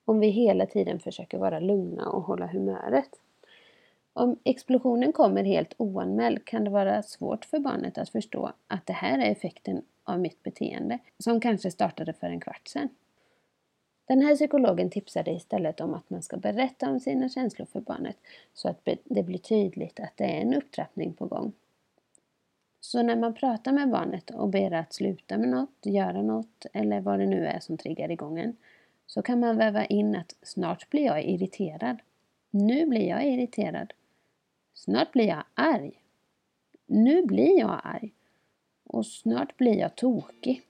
om 0.06 0.20
vi 0.20 0.28
hela 0.28 0.66
tiden 0.66 1.00
försöker 1.00 1.38
vara 1.38 1.60
lugna 1.60 2.08
och 2.08 2.22
hålla 2.22 2.46
humöret. 2.46 3.10
Om 4.12 4.38
explosionen 4.44 5.12
kommer 5.12 5.44
helt 5.44 5.74
oanmäld 5.76 6.44
kan 6.44 6.64
det 6.64 6.70
vara 6.70 7.02
svårt 7.02 7.44
för 7.44 7.58
barnet 7.58 7.98
att 7.98 8.08
förstå 8.08 8.52
att 8.66 8.86
det 8.86 8.92
här 8.92 9.18
är 9.18 9.30
effekten 9.30 9.82
av 10.04 10.20
mitt 10.20 10.42
beteende 10.42 10.98
som 11.18 11.40
kanske 11.40 11.70
startade 11.70 12.12
för 12.12 12.26
en 12.26 12.40
kvart 12.40 12.68
sedan. 12.68 12.88
Den 14.06 14.22
här 14.22 14.34
psykologen 14.34 14.90
tipsade 14.90 15.30
istället 15.30 15.80
om 15.80 15.94
att 15.94 16.10
man 16.10 16.22
ska 16.22 16.36
berätta 16.36 16.90
om 16.90 17.00
sina 17.00 17.28
känslor 17.28 17.66
för 17.66 17.80
barnet 17.80 18.16
så 18.54 18.68
att 18.68 18.88
det 19.04 19.22
blir 19.22 19.38
tydligt 19.38 20.00
att 20.00 20.16
det 20.16 20.24
är 20.24 20.40
en 20.40 20.54
upptrappning 20.54 21.12
på 21.12 21.26
gång. 21.26 21.52
Så 22.80 23.02
när 23.02 23.16
man 23.16 23.34
pratar 23.34 23.72
med 23.72 23.90
barnet 23.90 24.30
och 24.30 24.48
ber 24.48 24.72
att 24.72 24.92
sluta 24.92 25.38
med 25.38 25.48
något, 25.48 25.76
göra 25.82 26.22
något 26.22 26.66
eller 26.72 27.00
vad 27.00 27.18
det 27.18 27.26
nu 27.26 27.46
är 27.46 27.60
som 27.60 27.76
triggar 27.76 28.10
igång 28.10 28.38
en 28.38 28.56
så 29.06 29.22
kan 29.22 29.40
man 29.40 29.56
väva 29.56 29.84
in 29.84 30.16
att 30.16 30.36
snart 30.42 30.90
blir 30.90 31.04
jag 31.04 31.24
irriterad. 31.24 31.98
Nu 32.50 32.86
blir 32.86 33.08
jag 33.08 33.26
irriterad. 33.26 33.92
Snart 34.74 35.12
blir 35.12 35.26
jag 35.26 35.44
arg. 35.54 36.02
Nu 36.86 37.22
blir 37.22 37.58
jag 37.58 37.80
arg. 37.84 38.12
Och 38.84 39.06
snart 39.06 39.56
blir 39.56 39.74
jag 39.74 39.96
tokig. 39.96 40.62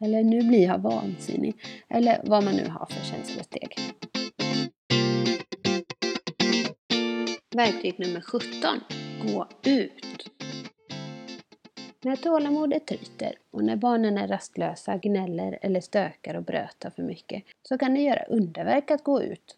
Eller 0.00 0.22
nu 0.22 0.42
blir 0.42 0.62
jag 0.62 0.78
vansinnig. 0.78 1.54
Eller 1.88 2.20
vad 2.24 2.44
man 2.44 2.54
nu 2.54 2.68
har 2.68 2.86
för 2.86 3.04
känslosteg. 3.04 3.74
Verktyg 7.56 7.98
nummer 7.98 8.20
17. 8.20 8.50
Gå 9.22 9.46
ut. 9.62 10.30
När 12.04 12.16
tålamodet 12.16 12.86
tryter 12.86 13.38
och 13.50 13.64
när 13.64 13.76
barnen 13.76 14.18
är 14.18 14.28
rastlösa, 14.28 14.96
gnäller 14.96 15.58
eller 15.62 15.80
stökar 15.80 16.34
och 16.34 16.42
brötar 16.42 16.90
för 16.90 17.02
mycket 17.02 17.42
så 17.62 17.78
kan 17.78 17.94
det 17.94 18.00
göra 18.00 18.22
underverk 18.22 18.90
att 18.90 19.04
gå 19.04 19.22
ut. 19.22 19.56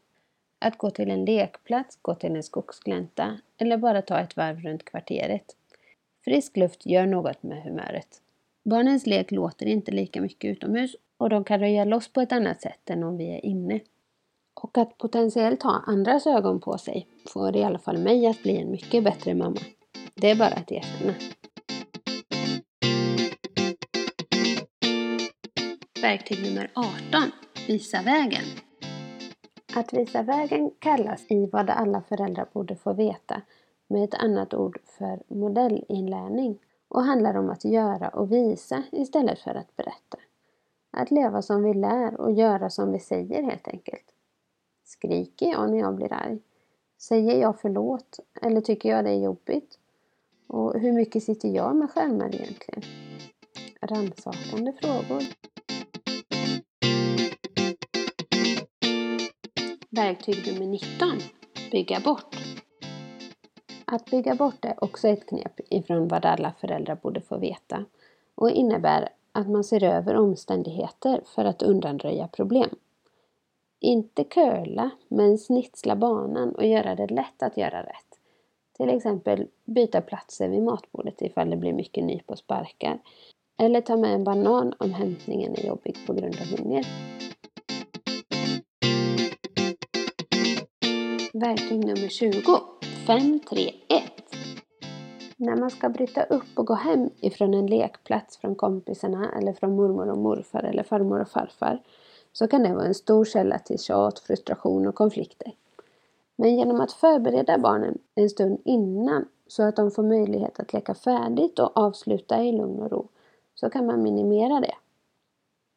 Att 0.58 0.78
gå 0.78 0.90
till 0.90 1.10
en 1.10 1.24
lekplats, 1.24 1.98
gå 2.02 2.14
till 2.14 2.36
en 2.36 2.42
skogsglänta 2.42 3.38
eller 3.58 3.76
bara 3.76 4.02
ta 4.02 4.20
ett 4.20 4.36
varv 4.36 4.60
runt 4.60 4.84
kvarteret. 4.84 5.56
Frisk 6.24 6.56
luft 6.56 6.86
gör 6.86 7.06
något 7.06 7.42
med 7.42 7.62
humöret. 7.62 8.22
Barnens 8.64 9.06
lek 9.06 9.30
låter 9.30 9.66
inte 9.66 9.92
lika 9.92 10.20
mycket 10.20 10.50
utomhus 10.50 10.96
och 11.18 11.28
de 11.30 11.44
kan 11.44 11.60
röja 11.60 11.84
loss 11.84 12.12
på 12.12 12.20
ett 12.20 12.32
annat 12.32 12.62
sätt 12.62 12.90
än 12.90 13.02
om 13.02 13.16
vi 13.16 13.34
är 13.34 13.46
inne. 13.46 13.80
Och 14.62 14.78
att 14.78 14.98
potentiellt 14.98 15.62
ha 15.62 15.82
andras 15.86 16.26
ögon 16.26 16.60
på 16.60 16.78
sig 16.78 17.06
får 17.28 17.56
i 17.56 17.64
alla 17.64 17.78
fall 17.78 17.98
mig 17.98 18.26
att 18.26 18.42
bli 18.42 18.56
en 18.56 18.70
mycket 18.70 19.04
bättre 19.04 19.34
mamma. 19.34 19.60
Det 20.14 20.30
är 20.30 20.36
bara 20.36 20.54
att 20.54 20.72
erkänna. 20.72 21.14
Verktyg 26.02 26.42
nummer 26.42 26.70
18. 26.74 26.90
Visa 27.68 28.02
vägen. 28.02 28.44
Att 29.76 29.92
visa 29.92 30.22
vägen 30.22 30.70
kallas 30.78 31.30
i 31.30 31.46
vad 31.46 31.70
alla 31.70 32.02
föräldrar 32.02 32.48
borde 32.52 32.76
få 32.76 32.92
veta 32.92 33.42
med 33.88 34.04
ett 34.04 34.14
annat 34.14 34.54
ord 34.54 34.78
för 34.98 35.34
modellinlärning 35.34 36.58
och 36.90 37.02
handlar 37.04 37.34
om 37.34 37.50
att 37.50 37.64
göra 37.64 38.08
och 38.08 38.32
visa 38.32 38.82
istället 38.92 39.38
för 39.38 39.54
att 39.54 39.76
berätta. 39.76 40.18
Att 40.90 41.10
leva 41.10 41.42
som 41.42 41.62
vi 41.62 41.74
lär 41.74 42.20
och 42.20 42.32
göra 42.32 42.70
som 42.70 42.92
vi 42.92 42.98
säger 42.98 43.42
helt 43.42 43.68
enkelt. 43.68 44.04
Skriker 44.84 45.46
jag 45.46 45.70
när 45.70 45.78
jag 45.78 45.94
blir 45.94 46.12
arg? 46.12 46.38
Säger 46.98 47.40
jag 47.40 47.60
förlåt? 47.60 48.20
Eller 48.42 48.60
tycker 48.60 48.88
jag 48.88 49.04
det 49.04 49.10
är 49.10 49.24
jobbigt? 49.24 49.78
Och 50.46 50.80
hur 50.80 50.92
mycket 50.92 51.22
sitter 51.22 51.48
jag 51.48 51.76
med 51.76 51.90
skärmar 51.90 52.34
egentligen? 52.34 52.82
Rannsakande 53.80 54.72
frågor. 54.72 55.22
Verktyg 59.90 60.52
nummer 60.52 60.66
19. 60.66 61.18
Bygga 61.70 62.00
bort. 62.00 62.49
Att 63.92 64.10
bygga 64.10 64.34
bort 64.34 64.64
är 64.64 64.84
också 64.84 65.08
ett 65.08 65.26
knep 65.26 65.60
ifrån 65.68 66.08
vad 66.08 66.24
alla 66.24 66.52
föräldrar 66.60 66.94
borde 66.94 67.20
få 67.20 67.38
veta 67.38 67.84
och 68.34 68.50
innebär 68.50 69.08
att 69.32 69.48
man 69.48 69.64
ser 69.64 69.84
över 69.84 70.16
omständigheter 70.16 71.20
för 71.26 71.44
att 71.44 71.62
undanröja 71.62 72.28
problem. 72.28 72.70
Inte 73.80 74.24
curla, 74.24 74.90
men 75.08 75.38
snitsla 75.38 75.96
banan 75.96 76.54
och 76.54 76.66
göra 76.66 76.94
det 76.94 77.06
lätt 77.06 77.42
att 77.42 77.56
göra 77.56 77.82
rätt. 77.82 78.18
Till 78.76 78.88
exempel 78.88 79.46
byta 79.64 80.00
platser 80.00 80.48
vid 80.48 80.62
matbordet 80.62 81.22
ifall 81.22 81.50
det 81.50 81.56
blir 81.56 81.72
mycket 81.72 82.04
nyp 82.04 82.30
och 82.30 82.38
sparkar. 82.38 82.98
Eller 83.58 83.80
ta 83.80 83.96
med 83.96 84.14
en 84.14 84.24
banan 84.24 84.74
om 84.78 84.92
hämtningen 84.92 85.54
är 85.56 85.66
jobbig 85.66 85.96
på 86.06 86.12
grund 86.12 86.36
av 86.40 86.58
hunger. 86.58 86.86
Verktyg 91.32 91.84
nummer 91.84 92.08
20. 92.08 92.40
531 93.06 94.02
När 95.36 95.56
man 95.56 95.70
ska 95.70 95.88
bryta 95.88 96.22
upp 96.22 96.58
och 96.58 96.66
gå 96.66 96.74
hem 96.74 97.10
ifrån 97.20 97.54
en 97.54 97.66
lekplats 97.66 98.36
från 98.36 98.54
kompisarna 98.54 99.32
eller 99.36 99.52
från 99.52 99.76
mormor 99.76 100.10
och 100.10 100.18
morfar 100.18 100.62
eller 100.62 100.82
farmor 100.82 101.20
och 101.20 101.28
farfar 101.28 101.82
så 102.32 102.48
kan 102.48 102.62
det 102.62 102.74
vara 102.74 102.86
en 102.86 102.94
stor 102.94 103.24
källa 103.24 103.58
till 103.58 103.78
tjat, 103.78 104.18
frustration 104.18 104.86
och 104.86 104.94
konflikter. 104.94 105.52
Men 106.36 106.56
genom 106.56 106.80
att 106.80 106.92
förbereda 106.92 107.58
barnen 107.58 107.98
en 108.14 108.30
stund 108.30 108.60
innan 108.64 109.28
så 109.46 109.62
att 109.62 109.76
de 109.76 109.90
får 109.90 110.02
möjlighet 110.02 110.60
att 110.60 110.72
leka 110.72 110.94
färdigt 110.94 111.58
och 111.58 111.76
avsluta 111.76 112.42
i 112.42 112.52
lugn 112.52 112.82
och 112.82 112.90
ro 112.90 113.08
så 113.54 113.70
kan 113.70 113.86
man 113.86 114.02
minimera 114.02 114.60
det. 114.60 114.74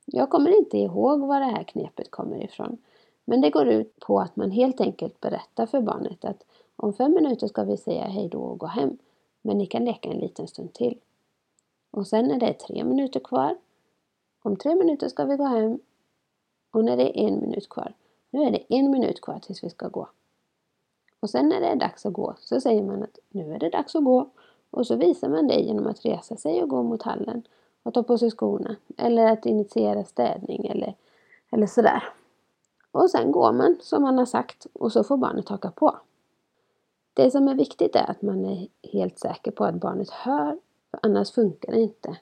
Jag 0.05 0.29
kommer 0.29 0.57
inte 0.57 0.77
ihåg 0.77 1.19
var 1.19 1.39
det 1.39 1.45
här 1.45 1.63
knepet 1.63 2.11
kommer 2.11 2.43
ifrån. 2.43 2.77
Men 3.25 3.41
det 3.41 3.49
går 3.49 3.67
ut 3.67 3.99
på 3.99 4.19
att 4.19 4.35
man 4.35 4.51
helt 4.51 4.81
enkelt 4.81 5.21
berättar 5.21 5.65
för 5.65 5.81
barnet 5.81 6.25
att 6.25 6.43
om 6.75 6.93
fem 6.93 7.13
minuter 7.13 7.47
ska 7.47 7.63
vi 7.63 7.77
säga 7.77 8.03
hej 8.03 8.29
då 8.29 8.39
och 8.39 8.59
gå 8.59 8.65
hem. 8.65 8.97
Men 9.41 9.57
ni 9.57 9.65
kan 9.65 9.85
leka 9.85 10.09
en 10.09 10.19
liten 10.19 10.47
stund 10.47 10.73
till. 10.73 10.99
Och 11.91 12.07
sen 12.07 12.31
är 12.31 12.39
det 12.39 12.53
tre 12.53 12.83
minuter 12.83 13.19
kvar. 13.19 13.57
Om 14.41 14.55
tre 14.55 14.75
minuter 14.75 15.07
ska 15.07 15.25
vi 15.25 15.35
gå 15.35 15.43
hem. 15.43 15.79
Och 16.71 16.85
när 16.85 16.97
det 16.97 17.19
är 17.19 17.27
en 17.27 17.39
minut 17.39 17.69
kvar. 17.69 17.93
Nu 18.29 18.43
är 18.43 18.51
det 18.51 18.73
en 18.73 18.91
minut 18.91 19.21
kvar 19.21 19.39
tills 19.39 19.63
vi 19.63 19.69
ska 19.69 19.87
gå. 19.87 20.09
Och 21.19 21.29
sen 21.29 21.49
när 21.49 21.59
det 21.59 21.67
är 21.67 21.75
dags 21.75 22.05
att 22.05 22.13
gå 22.13 22.33
så 22.39 22.61
säger 22.61 22.83
man 22.83 23.03
att 23.03 23.19
nu 23.29 23.53
är 23.53 23.59
det 23.59 23.69
dags 23.69 23.95
att 23.95 24.03
gå. 24.03 24.29
Och 24.69 24.87
så 24.87 24.95
visar 24.95 25.29
man 25.29 25.47
det 25.47 25.59
genom 25.59 25.87
att 25.87 26.05
resa 26.05 26.35
sig 26.35 26.63
och 26.63 26.69
gå 26.69 26.83
mot 26.83 27.01
hallen 27.01 27.43
och 27.83 27.93
ta 27.93 28.03
på 28.03 28.17
sig 28.17 28.31
skorna. 28.31 28.75
Eller 28.97 29.31
att 29.31 29.45
initiera 29.45 30.03
städning 30.03 30.65
eller, 30.65 30.95
eller 31.51 31.67
sådär. 31.67 32.03
Och 32.91 33.09
sen 33.09 33.31
går 33.31 33.51
man 33.51 33.77
som 33.81 34.01
man 34.01 34.17
har 34.17 34.25
sagt 34.25 34.67
och 34.73 34.91
så 34.91 35.03
får 35.03 35.17
barnet 35.17 35.49
haka 35.49 35.71
på. 35.71 35.97
Det 37.13 37.31
som 37.31 37.47
är 37.47 37.55
viktigt 37.55 37.95
är 37.95 38.11
att 38.11 38.21
man 38.21 38.45
är 38.45 38.67
helt 38.93 39.19
säker 39.19 39.51
på 39.51 39.65
att 39.65 39.75
barnet 39.75 40.09
hör, 40.09 40.59
för 40.91 40.99
annars 41.03 41.31
funkar 41.31 41.71
det 41.71 41.81
inte. 41.81 42.17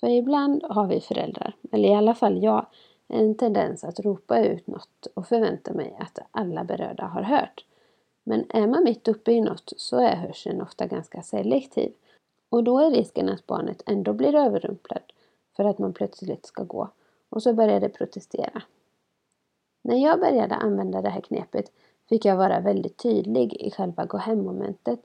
För 0.00 0.08
ibland 0.08 0.62
har 0.64 0.86
vi 0.86 1.00
föräldrar, 1.00 1.56
eller 1.72 1.88
i 1.88 1.94
alla 1.94 2.14
fall 2.14 2.42
jag, 2.42 2.66
en 3.08 3.34
tendens 3.34 3.84
att 3.84 4.00
ropa 4.00 4.44
ut 4.44 4.66
något 4.66 5.06
och 5.14 5.26
förvänta 5.26 5.72
mig 5.72 5.96
att 6.00 6.18
alla 6.30 6.64
berörda 6.64 7.04
har 7.04 7.22
hört. 7.22 7.64
Men 8.24 8.44
är 8.48 8.66
man 8.66 8.84
mitt 8.84 9.08
uppe 9.08 9.32
i 9.32 9.40
något 9.40 9.72
så 9.76 9.98
är 9.98 10.16
hörseln 10.16 10.62
ofta 10.62 10.86
ganska 10.86 11.22
selektiv. 11.22 11.92
Och 12.48 12.64
då 12.64 12.78
är 12.78 12.90
risken 12.90 13.28
att 13.28 13.46
barnet 13.46 13.82
ändå 13.86 14.12
blir 14.12 14.34
överrumplad 14.34 15.02
för 15.56 15.64
att 15.64 15.78
man 15.78 15.92
plötsligt 15.92 16.46
ska 16.46 16.62
gå 16.64 16.90
och 17.28 17.42
så 17.42 17.52
börjar 17.52 17.80
det 17.80 17.88
protestera. 17.88 18.62
När 19.82 19.96
jag 19.96 20.20
började 20.20 20.54
använda 20.54 21.02
det 21.02 21.08
här 21.08 21.20
knepet 21.20 21.72
fick 22.08 22.24
jag 22.24 22.36
vara 22.36 22.60
väldigt 22.60 22.96
tydlig 22.96 23.54
i 23.54 23.70
själva 23.70 24.04
gå 24.04 24.18
hem-momentet 24.18 25.00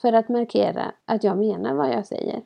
för 0.00 0.12
att 0.12 0.28
markera 0.28 0.92
att 1.04 1.24
jag 1.24 1.38
menar 1.38 1.74
vad 1.74 1.90
jag 1.90 2.06
säger. 2.06 2.42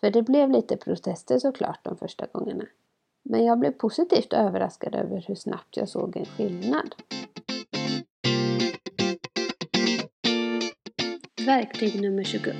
För 0.00 0.10
det 0.10 0.22
blev 0.22 0.50
lite 0.50 0.76
protester 0.76 1.38
såklart 1.38 1.84
de 1.84 1.96
första 1.96 2.26
gångerna. 2.32 2.64
Men 3.22 3.44
jag 3.44 3.58
blev 3.58 3.72
positivt 3.72 4.32
överraskad 4.32 4.94
över 4.94 5.24
hur 5.28 5.34
snabbt 5.34 5.76
jag 5.76 5.88
såg 5.88 6.16
en 6.16 6.24
skillnad. 6.24 6.94
Verktyg 11.46 12.00
nummer 12.00 12.24
21. 12.24 12.54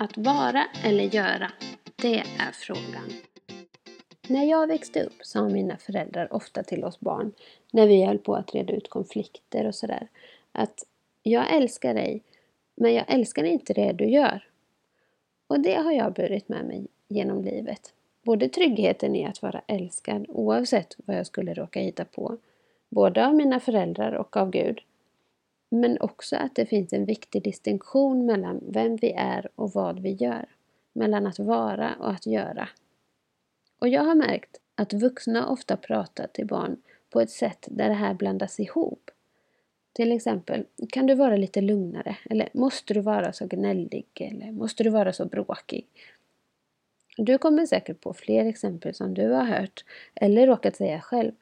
Att 0.00 0.18
vara 0.18 0.64
eller 0.84 1.04
göra. 1.04 1.50
Det 1.96 2.18
är 2.18 2.52
frågan. 2.52 3.31
När 4.32 4.44
jag 4.44 4.66
växte 4.66 5.02
upp 5.02 5.12
sa 5.22 5.48
mina 5.48 5.76
föräldrar 5.76 6.32
ofta 6.32 6.62
till 6.62 6.84
oss 6.84 7.00
barn 7.00 7.32
när 7.70 7.86
vi 7.86 8.04
höll 8.04 8.18
på 8.18 8.34
att 8.34 8.54
reda 8.54 8.72
ut 8.72 8.88
konflikter 8.88 9.66
och 9.66 9.74
sådär 9.74 10.08
att 10.52 10.84
jag 11.22 11.52
älskar 11.52 11.94
dig 11.94 12.22
men 12.74 12.94
jag 12.94 13.04
älskar 13.08 13.44
inte 13.44 13.72
det 13.72 13.92
du 13.92 14.04
gör. 14.10 14.48
Och 15.46 15.60
det 15.60 15.74
har 15.74 15.92
jag 15.92 16.12
burit 16.12 16.48
med 16.48 16.64
mig 16.64 16.86
genom 17.08 17.44
livet. 17.44 17.94
Både 18.22 18.48
tryggheten 18.48 19.16
i 19.16 19.26
att 19.26 19.42
vara 19.42 19.62
älskad 19.66 20.26
oavsett 20.28 20.96
vad 20.96 21.16
jag 21.16 21.26
skulle 21.26 21.54
råka 21.54 21.80
hitta 21.80 22.04
på. 22.04 22.36
Både 22.88 23.26
av 23.26 23.34
mina 23.34 23.60
föräldrar 23.60 24.12
och 24.12 24.36
av 24.36 24.50
Gud. 24.50 24.80
Men 25.68 26.00
också 26.00 26.36
att 26.36 26.54
det 26.54 26.66
finns 26.66 26.92
en 26.92 27.04
viktig 27.04 27.42
distinktion 27.42 28.26
mellan 28.26 28.60
vem 28.68 28.96
vi 28.96 29.12
är 29.12 29.48
och 29.54 29.72
vad 29.72 29.98
vi 29.98 30.10
gör. 30.10 30.46
Mellan 30.92 31.26
att 31.26 31.38
vara 31.38 31.94
och 32.00 32.10
att 32.10 32.26
göra. 32.26 32.68
Och 33.82 33.88
jag 33.88 34.02
har 34.02 34.14
märkt 34.14 34.60
att 34.74 34.92
vuxna 34.92 35.48
ofta 35.48 35.76
pratar 35.76 36.26
till 36.26 36.46
barn 36.46 36.76
på 37.10 37.20
ett 37.20 37.30
sätt 37.30 37.68
där 37.70 37.88
det 37.88 37.94
här 37.94 38.14
blandas 38.14 38.60
ihop. 38.60 39.10
Till 39.92 40.12
exempel, 40.12 40.66
kan 40.88 41.06
du 41.06 41.14
vara 41.14 41.36
lite 41.36 41.60
lugnare? 41.60 42.16
Eller 42.30 42.48
måste 42.52 42.94
du 42.94 43.00
vara 43.00 43.32
så 43.32 43.46
gnällig? 43.46 44.06
Eller 44.14 44.52
måste 44.52 44.84
du 44.84 44.90
vara 44.90 45.12
så 45.12 45.24
bråkig? 45.24 45.86
Du 47.16 47.38
kommer 47.38 47.66
säkert 47.66 48.00
på 48.00 48.14
fler 48.14 48.44
exempel 48.44 48.94
som 48.94 49.14
du 49.14 49.28
har 49.28 49.44
hört 49.44 49.84
eller 50.14 50.46
råkat 50.46 50.76
säga 50.76 51.00
själv. 51.00 51.32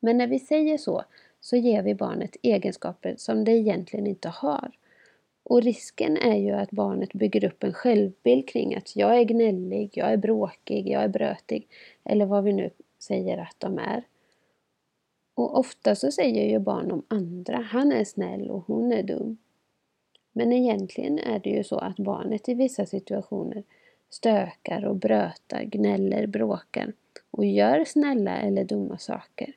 Men 0.00 0.18
när 0.18 0.26
vi 0.26 0.38
säger 0.38 0.78
så, 0.78 1.04
så 1.40 1.56
ger 1.56 1.82
vi 1.82 1.94
barnet 1.94 2.36
egenskaper 2.42 3.14
som 3.18 3.44
det 3.44 3.52
egentligen 3.52 4.06
inte 4.06 4.28
har. 4.28 4.72
Och 5.48 5.62
risken 5.62 6.16
är 6.16 6.36
ju 6.36 6.52
att 6.52 6.70
barnet 6.70 7.12
bygger 7.12 7.44
upp 7.44 7.64
en 7.64 7.72
självbild 7.72 8.48
kring 8.48 8.74
att 8.74 8.96
jag 8.96 9.18
är 9.18 9.24
gnällig, 9.24 9.90
jag 9.92 10.12
är 10.12 10.16
bråkig, 10.16 10.88
jag 10.88 11.02
är 11.02 11.08
brötig 11.08 11.68
eller 12.04 12.26
vad 12.26 12.44
vi 12.44 12.52
nu 12.52 12.70
säger 12.98 13.38
att 13.38 13.56
de 13.58 13.78
är. 13.78 14.02
Och 15.34 15.58
ofta 15.58 15.94
så 15.94 16.12
säger 16.12 16.50
ju 16.50 16.58
barn 16.58 16.90
om 16.90 17.02
andra, 17.08 17.56
han 17.56 17.92
är 17.92 18.04
snäll 18.04 18.50
och 18.50 18.64
hon 18.66 18.92
är 18.92 19.02
dum. 19.02 19.38
Men 20.32 20.52
egentligen 20.52 21.18
är 21.18 21.38
det 21.38 21.50
ju 21.50 21.64
så 21.64 21.78
att 21.78 21.96
barnet 21.96 22.48
i 22.48 22.54
vissa 22.54 22.86
situationer 22.86 23.62
stökar 24.10 24.84
och 24.84 24.96
brötar, 24.96 25.62
gnäller, 25.62 26.26
bråkar 26.26 26.92
och 27.30 27.46
gör 27.46 27.84
snälla 27.84 28.38
eller 28.38 28.64
dumma 28.64 28.98
saker. 28.98 29.52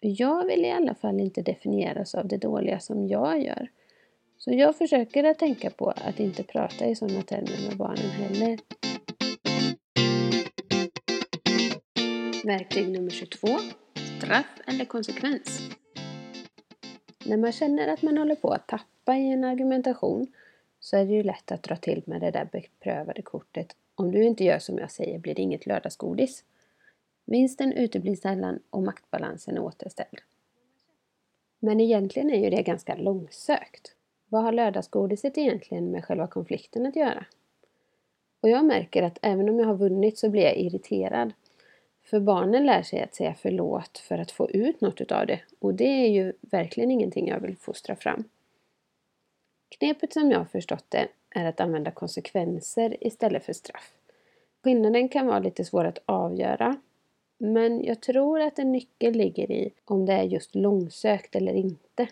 Jag 0.00 0.46
vill 0.46 0.64
i 0.64 0.70
alla 0.70 0.94
fall 0.94 1.20
inte 1.20 1.42
definieras 1.42 2.14
av 2.14 2.28
det 2.28 2.36
dåliga 2.36 2.80
som 2.80 3.08
jag 3.08 3.42
gör. 3.42 3.68
Så 4.44 4.52
jag 4.52 4.76
försöker 4.76 5.24
att 5.24 5.38
tänka 5.38 5.70
på 5.70 5.90
att 5.90 6.20
inte 6.20 6.42
prata 6.42 6.86
i 6.86 6.96
sådana 6.96 7.22
termer 7.22 7.68
med 7.68 7.76
barnen 7.76 8.10
heller. 8.10 8.58
Verktyg 12.46 12.88
nummer 12.88 13.10
22. 13.10 13.48
Straff 14.18 14.60
eller 14.66 14.84
konsekvens. 14.84 15.60
När 17.26 17.36
man 17.36 17.52
känner 17.52 17.88
att 17.88 18.02
man 18.02 18.18
håller 18.18 18.34
på 18.34 18.48
att 18.48 18.68
tappa 18.68 19.16
i 19.16 19.32
en 19.32 19.44
argumentation 19.44 20.26
så 20.80 20.96
är 20.96 21.04
det 21.04 21.12
ju 21.12 21.22
lätt 21.22 21.52
att 21.52 21.62
dra 21.62 21.76
till 21.76 22.02
med 22.06 22.20
det 22.20 22.30
där 22.30 22.48
beprövade 22.52 23.22
kortet. 23.22 23.76
Om 23.94 24.12
du 24.12 24.24
inte 24.24 24.44
gör 24.44 24.58
som 24.58 24.78
jag 24.78 24.90
säger 24.90 25.18
blir 25.18 25.34
det 25.34 25.42
inget 25.42 25.66
lördagsgodis. 25.66 26.44
Vinsten 27.24 27.72
uteblir 27.72 28.16
sällan 28.16 28.60
och 28.70 28.82
maktbalansen 28.82 29.56
är 29.56 29.60
återställd. 29.60 30.20
Men 31.58 31.80
egentligen 31.80 32.30
är 32.30 32.44
ju 32.44 32.50
det 32.50 32.62
ganska 32.62 32.94
långsökt. 32.94 33.94
Vad 34.28 34.42
har 34.42 34.52
lördagsgodiset 34.52 35.38
egentligen 35.38 35.90
med 35.90 36.04
själva 36.04 36.26
konflikten 36.26 36.86
att 36.86 36.96
göra? 36.96 37.24
Och 38.40 38.48
jag 38.48 38.64
märker 38.64 39.02
att 39.02 39.18
även 39.22 39.48
om 39.48 39.58
jag 39.58 39.66
har 39.66 39.74
vunnit 39.74 40.18
så 40.18 40.30
blir 40.30 40.42
jag 40.42 40.56
irriterad. 40.56 41.32
För 42.04 42.20
barnen 42.20 42.66
lär 42.66 42.82
sig 42.82 43.02
att 43.02 43.14
säga 43.14 43.34
förlåt 43.34 43.98
för 43.98 44.18
att 44.18 44.30
få 44.30 44.50
ut 44.50 44.80
något 44.80 45.00
utav 45.00 45.26
det. 45.26 45.40
Och 45.58 45.74
det 45.74 45.84
är 45.84 46.08
ju 46.08 46.32
verkligen 46.40 46.90
ingenting 46.90 47.28
jag 47.28 47.40
vill 47.40 47.56
fostra 47.56 47.96
fram. 47.96 48.24
Knepet 49.78 50.12
som 50.12 50.30
jag 50.30 50.38
har 50.38 50.44
förstått 50.44 50.84
det 50.88 51.08
är 51.30 51.44
att 51.44 51.60
använda 51.60 51.90
konsekvenser 51.90 52.96
istället 53.06 53.44
för 53.44 53.52
straff. 53.52 53.92
Skillnaden 54.64 55.08
kan 55.08 55.26
vara 55.26 55.38
lite 55.38 55.64
svår 55.64 55.84
att 55.84 55.98
avgöra. 56.06 56.76
Men 57.38 57.84
jag 57.84 58.00
tror 58.00 58.40
att 58.40 58.58
en 58.58 58.72
nyckel 58.72 59.12
ligger 59.12 59.50
i 59.50 59.70
om 59.84 60.06
det 60.06 60.12
är 60.12 60.22
just 60.22 60.54
långsökt 60.54 61.36
eller 61.36 61.54
inte. 61.54 62.08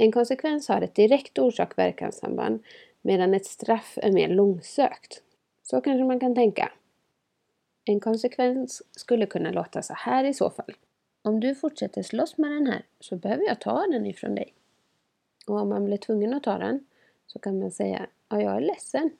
En 0.00 0.12
konsekvens 0.12 0.68
har 0.68 0.82
ett 0.82 0.94
direkt 0.94 1.38
orsak-verkanssamband 1.38 2.62
medan 3.02 3.34
ett 3.34 3.46
straff 3.46 3.98
är 4.02 4.12
mer 4.12 4.28
långsökt. 4.28 5.22
Så 5.62 5.80
kanske 5.80 6.04
man 6.04 6.20
kan 6.20 6.34
tänka. 6.34 6.72
En 7.84 8.00
konsekvens 8.00 8.82
skulle 8.90 9.26
kunna 9.26 9.50
låta 9.50 9.82
så 9.82 9.94
här 9.94 10.24
i 10.24 10.34
så 10.34 10.50
fall. 10.50 10.74
Om 11.22 11.40
du 11.40 11.54
fortsätter 11.54 12.02
slåss 12.02 12.38
med 12.38 12.50
den 12.50 12.66
här 12.66 12.82
så 13.00 13.16
behöver 13.16 13.44
jag 13.44 13.60
ta 13.60 13.86
den 13.86 14.06
ifrån 14.06 14.34
dig. 14.34 14.54
Och 15.46 15.60
om 15.60 15.68
man 15.68 15.84
blir 15.84 15.96
tvungen 15.96 16.34
att 16.34 16.42
ta 16.42 16.58
den 16.58 16.86
så 17.26 17.38
kan 17.38 17.58
man 17.58 17.70
säga 17.70 18.06
Ja, 18.28 18.40
jag 18.40 18.56
är 18.56 18.60
ledsen. 18.60 19.10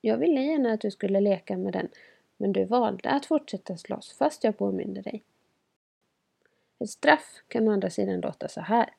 Jag 0.00 0.16
ville 0.16 0.42
gärna 0.42 0.72
att 0.72 0.80
du 0.80 0.90
skulle 0.90 1.20
leka 1.20 1.56
med 1.56 1.72
den 1.72 1.88
men 2.36 2.52
du 2.52 2.64
valde 2.64 3.10
att 3.10 3.26
fortsätta 3.26 3.76
slåss 3.76 4.12
fast 4.12 4.44
jag 4.44 4.58
påminde 4.58 5.02
dig. 5.02 5.22
Ett 6.78 6.90
straff 6.90 7.42
kan 7.48 7.68
å 7.68 7.72
andra 7.72 7.90
sidan 7.90 8.20
låta 8.20 8.48
så 8.48 8.60
här. 8.60 8.90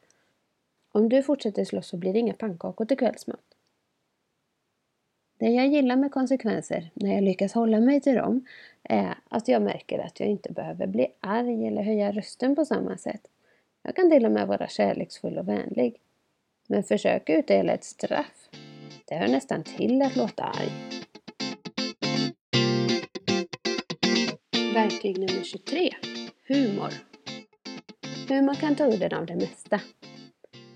Om 0.92 1.10
du 1.10 1.24
fortsätter 1.24 1.66
slåss 1.66 1.88
så 1.88 1.98
blir 1.98 2.14
det 2.14 2.20
inga 2.20 2.34
pannkakor 2.34 2.86
till 2.86 2.98
kvällsmat. 2.98 3.44
Det 5.40 5.50
jag 5.50 5.68
gillar 5.68 5.96
med 5.96 6.12
konsekvenser, 6.12 6.92
när 6.94 7.14
jag 7.14 7.24
lyckas 7.24 7.54
hålla 7.54 7.80
mig 7.80 8.02
till 8.02 8.16
dem, 8.16 8.46
är 8.84 9.16
att 9.30 9.48
jag 9.48 9.62
märker 9.62 10.00
att 10.00 10.20
jag 10.20 10.30
inte 10.30 10.52
behöver 10.54 10.88
bli 10.88 11.08
arg 11.20 11.68
eller 11.68 11.84
höja 11.84 12.12
rösten 12.12 12.56
på 12.56 12.66
samma 12.66 12.98
sätt. 12.98 13.22
Jag 13.84 13.96
kan 13.96 14.10
till 14.10 14.26
och 14.26 14.32
med 14.32 14.48
vara 14.48 14.68
kärleksfull 14.68 15.38
och 15.38 15.48
vänlig. 15.48 16.00
Men 16.68 16.84
försök 16.84 17.30
utdela 17.30 17.74
ett 17.74 17.84
straff. 17.84 18.50
Det 19.06 19.16
hör 19.16 19.28
nästan 19.28 19.64
till 19.64 20.02
att 20.02 20.16
låta 20.16 20.44
arg. 20.44 20.72
Verktyg 24.74 25.20
nummer 25.20 25.44
23. 25.44 25.90
Humor. 26.48 26.94
Humor 28.30 28.54
kan 28.54 28.76
ta 28.76 28.86
udden 28.86 29.14
av 29.14 29.26
det 29.26 29.36
mesta. 29.36 29.82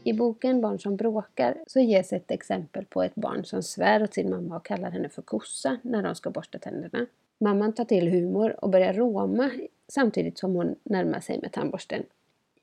I 0.07 0.13
boken 0.13 0.61
Barn 0.61 0.79
som 0.79 0.95
bråkar 0.95 1.57
så 1.67 1.79
ges 1.79 2.13
ett 2.13 2.31
exempel 2.31 2.85
på 2.85 3.03
ett 3.03 3.15
barn 3.15 3.45
som 3.45 3.63
svär 3.63 4.03
åt 4.03 4.13
sin 4.13 4.29
mamma 4.29 4.55
och 4.55 4.65
kallar 4.65 4.91
henne 4.91 5.09
för 5.09 5.21
kossa 5.21 5.77
när 5.81 6.03
de 6.03 6.15
ska 6.15 6.29
borsta 6.29 6.59
tänderna. 6.59 7.05
Mamman 7.37 7.73
tar 7.73 7.85
till 7.85 8.11
humor 8.11 8.55
och 8.63 8.69
börjar 8.69 8.93
råma 8.93 9.51
samtidigt 9.87 10.37
som 10.37 10.55
hon 10.55 10.75
närmar 10.83 11.19
sig 11.19 11.39
med 11.41 11.51
tandborsten. 11.51 12.03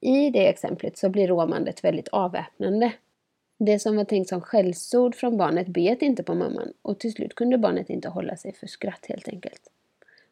I 0.01 0.31
det 0.31 0.49
exemplet 0.49 0.99
så 0.99 1.09
blir 1.09 1.29
råmandet 1.29 1.85
väldigt 1.85 2.09
avväpnande. 2.09 2.93
Det 3.59 3.79
som 3.79 3.97
var 3.97 4.05
tänkt 4.05 4.29
som 4.29 4.41
skällsord 4.41 5.15
från 5.15 5.37
barnet 5.37 5.67
bet 5.67 6.03
inte 6.03 6.23
på 6.23 6.35
mamman 6.35 6.73
och 6.83 6.99
till 6.99 7.13
slut 7.13 7.35
kunde 7.35 7.59
barnet 7.59 7.91
inte 7.91 8.09
hålla 8.09 8.37
sig 8.37 8.53
för 8.53 8.67
skratt 8.67 9.07
helt 9.09 9.29
enkelt. 9.29 9.71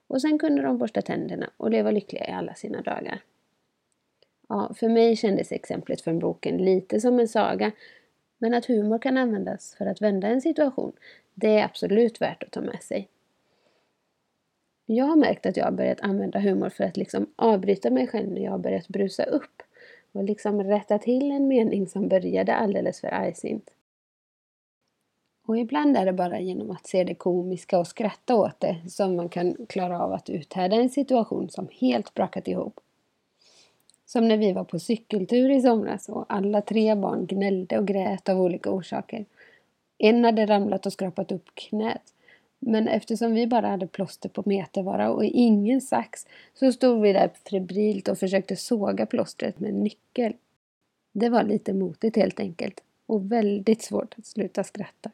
Och 0.06 0.20
sen 0.20 0.38
kunde 0.38 0.62
de 0.62 0.78
borsta 0.78 1.02
tänderna 1.02 1.50
och 1.56 1.70
leva 1.70 1.90
lyckliga 1.90 2.28
i 2.28 2.32
alla 2.32 2.54
sina 2.54 2.82
dagar. 2.82 3.20
Ja, 4.50 4.72
för 4.74 4.88
mig 4.88 5.16
kändes 5.16 5.52
exemplet 5.52 6.00
från 6.00 6.18
boken 6.18 6.56
lite 6.56 7.00
som 7.00 7.20
en 7.20 7.28
saga. 7.28 7.72
Men 8.38 8.54
att 8.54 8.66
humor 8.66 8.98
kan 8.98 9.16
användas 9.16 9.74
för 9.78 9.86
att 9.86 10.02
vända 10.02 10.28
en 10.28 10.40
situation, 10.40 10.92
det 11.34 11.58
är 11.58 11.64
absolut 11.64 12.20
värt 12.20 12.42
att 12.42 12.50
ta 12.50 12.60
med 12.60 12.82
sig. 12.82 13.08
Jag 14.86 15.04
har 15.04 15.16
märkt 15.16 15.46
att 15.46 15.56
jag 15.56 15.64
har 15.64 15.72
börjat 15.72 16.00
använda 16.00 16.38
humor 16.38 16.68
för 16.68 16.84
att 16.84 16.96
liksom 16.96 17.26
avbryta 17.36 17.90
mig 17.90 18.06
själv 18.06 18.30
när 18.30 18.40
jag 18.40 18.50
har 18.50 18.58
börjat 18.58 18.88
brusa 18.88 19.24
upp 19.24 19.62
och 20.12 20.24
liksom 20.24 20.62
rätta 20.62 20.98
till 20.98 21.30
en 21.30 21.48
mening 21.48 21.86
som 21.86 22.08
började 22.08 22.54
alldeles 22.54 23.00
för 23.00 23.14
argsint. 23.14 23.70
Och 25.46 25.58
ibland 25.58 25.96
är 25.96 26.06
det 26.06 26.12
bara 26.12 26.40
genom 26.40 26.70
att 26.70 26.86
se 26.86 27.04
det 27.04 27.14
komiska 27.14 27.78
och 27.78 27.86
skratta 27.86 28.36
åt 28.36 28.60
det 28.60 28.76
som 28.88 29.16
man 29.16 29.28
kan 29.28 29.66
klara 29.68 30.02
av 30.02 30.12
att 30.12 30.30
uthärda 30.30 30.76
en 30.76 30.90
situation 30.90 31.50
som 31.50 31.68
helt 31.80 32.14
brakat 32.14 32.48
ihop. 32.48 32.80
Som 34.12 34.28
när 34.28 34.36
vi 34.36 34.52
var 34.52 34.64
på 34.64 34.78
cykeltur 34.78 35.50
i 35.50 35.60
somras 35.60 36.08
och 36.08 36.24
alla 36.28 36.62
tre 36.62 36.94
barn 36.94 37.26
gnällde 37.26 37.78
och 37.78 37.86
grät 37.86 38.28
av 38.28 38.40
olika 38.40 38.70
orsaker. 38.70 39.24
En 39.98 40.24
hade 40.24 40.46
ramlat 40.46 40.86
och 40.86 40.92
skrapat 40.92 41.32
upp 41.32 41.54
knät. 41.54 42.02
Men 42.58 42.88
eftersom 42.88 43.34
vi 43.34 43.46
bara 43.46 43.68
hade 43.68 43.86
plåster 43.86 44.28
på 44.28 44.42
metervara 44.46 45.10
och 45.10 45.24
ingen 45.24 45.80
sax 45.80 46.26
så 46.54 46.72
stod 46.72 47.02
vi 47.02 47.12
där 47.12 47.30
febrilt 47.50 48.08
och 48.08 48.18
försökte 48.18 48.56
såga 48.56 49.06
plåstret 49.06 49.60
med 49.60 49.70
en 49.70 49.80
nyckel. 49.80 50.32
Det 51.12 51.28
var 51.28 51.42
lite 51.42 51.72
motigt 51.72 52.16
helt 52.16 52.40
enkelt 52.40 52.80
och 53.06 53.32
väldigt 53.32 53.82
svårt 53.82 54.14
att 54.18 54.26
sluta 54.26 54.64
skratta. 54.64 55.10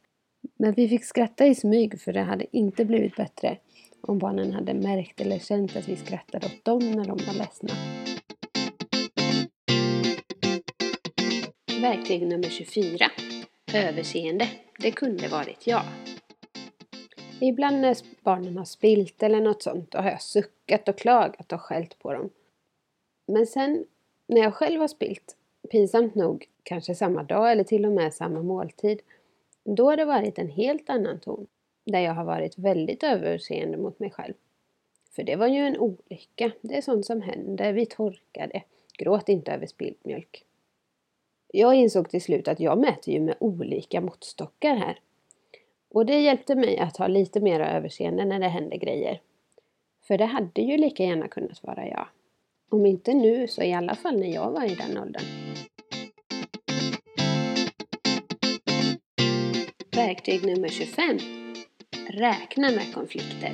Men 0.56 0.72
vi 0.72 0.88
fick 0.88 1.04
skratta 1.04 1.46
i 1.46 1.54
smyg 1.54 2.00
för 2.00 2.12
det 2.12 2.22
hade 2.22 2.46
inte 2.56 2.84
blivit 2.84 3.16
bättre 3.16 3.56
om 4.00 4.18
barnen 4.18 4.52
hade 4.52 4.74
märkt 4.74 5.20
eller 5.20 5.38
känt 5.38 5.76
att 5.76 5.88
vi 5.88 5.96
skrattade 5.96 6.46
åt 6.46 6.64
dem 6.64 6.90
när 6.90 7.04
de 7.04 7.18
var 7.26 7.38
ledsna. 7.38 8.05
Verktyg 11.86 12.26
nummer 12.26 12.48
24. 12.48 13.10
Överseende. 13.74 14.48
Det 14.78 14.90
kunde 14.90 15.28
varit 15.28 15.66
jag. 15.66 15.82
Ibland 17.40 17.80
när 17.80 17.96
barnen 18.22 18.58
har 18.58 18.64
spilt 18.64 19.22
eller 19.22 19.40
något 19.40 19.62
sånt, 19.62 19.90
då 19.90 19.98
har 19.98 20.10
jag 20.10 20.22
suckat 20.22 20.88
och 20.88 20.98
klagat 20.98 21.52
och 21.52 21.60
skällt 21.60 21.98
på 21.98 22.12
dem. 22.12 22.30
Men 23.26 23.46
sen 23.46 23.84
när 24.26 24.40
jag 24.40 24.54
själv 24.54 24.80
har 24.80 24.88
spilt, 24.88 25.36
pinsamt 25.70 26.14
nog 26.14 26.46
kanske 26.62 26.94
samma 26.94 27.22
dag 27.22 27.52
eller 27.52 27.64
till 27.64 27.86
och 27.86 27.92
med 27.92 28.14
samma 28.14 28.42
måltid, 28.42 29.00
då 29.64 29.90
har 29.90 29.96
det 29.96 30.04
varit 30.04 30.38
en 30.38 30.50
helt 30.50 30.90
annan 30.90 31.20
ton. 31.20 31.46
Där 31.84 32.00
jag 32.00 32.14
har 32.14 32.24
varit 32.24 32.58
väldigt 32.58 33.02
överseende 33.02 33.78
mot 33.78 33.98
mig 33.98 34.10
själv. 34.10 34.34
För 35.10 35.22
det 35.22 35.36
var 35.36 35.46
ju 35.46 35.60
en 35.60 35.78
olycka. 35.78 36.50
Det 36.60 36.76
är 36.76 36.82
sånt 36.82 37.06
som 37.06 37.22
händer. 37.22 37.72
Vi 37.72 37.86
torkade. 37.86 38.62
Gråt 38.98 39.28
inte 39.28 39.52
över 39.52 39.66
spilld 39.66 39.96
mjölk. 40.02 40.45
Jag 41.58 41.74
insåg 41.74 42.10
till 42.10 42.22
slut 42.22 42.48
att 42.48 42.60
jag 42.60 42.78
mäter 42.78 43.14
ju 43.14 43.20
med 43.20 43.36
olika 43.40 44.00
måttstockar 44.00 44.76
här. 44.76 44.98
Och 45.90 46.06
det 46.06 46.20
hjälpte 46.20 46.54
mig 46.54 46.78
att 46.78 46.96
ha 46.96 47.06
lite 47.06 47.40
mer 47.40 47.60
överseende 47.60 48.24
när 48.24 48.40
det 48.40 48.48
händer 48.48 48.76
grejer. 48.76 49.20
För 50.06 50.18
det 50.18 50.24
hade 50.24 50.62
ju 50.62 50.76
lika 50.76 51.04
gärna 51.04 51.28
kunnat 51.28 51.62
vara 51.62 51.88
jag. 51.88 52.08
Om 52.68 52.86
inte 52.86 53.14
nu 53.14 53.48
så 53.48 53.62
i 53.62 53.72
alla 53.72 53.94
fall 53.94 54.20
när 54.20 54.34
jag 54.34 54.50
var 54.50 54.64
i 54.64 54.74
den 54.74 54.98
åldern. 54.98 55.22
Verktyg 59.96 60.46
nummer 60.46 60.68
25. 60.68 61.18
Räkna 62.10 62.70
med 62.70 62.94
konflikter. 62.94 63.52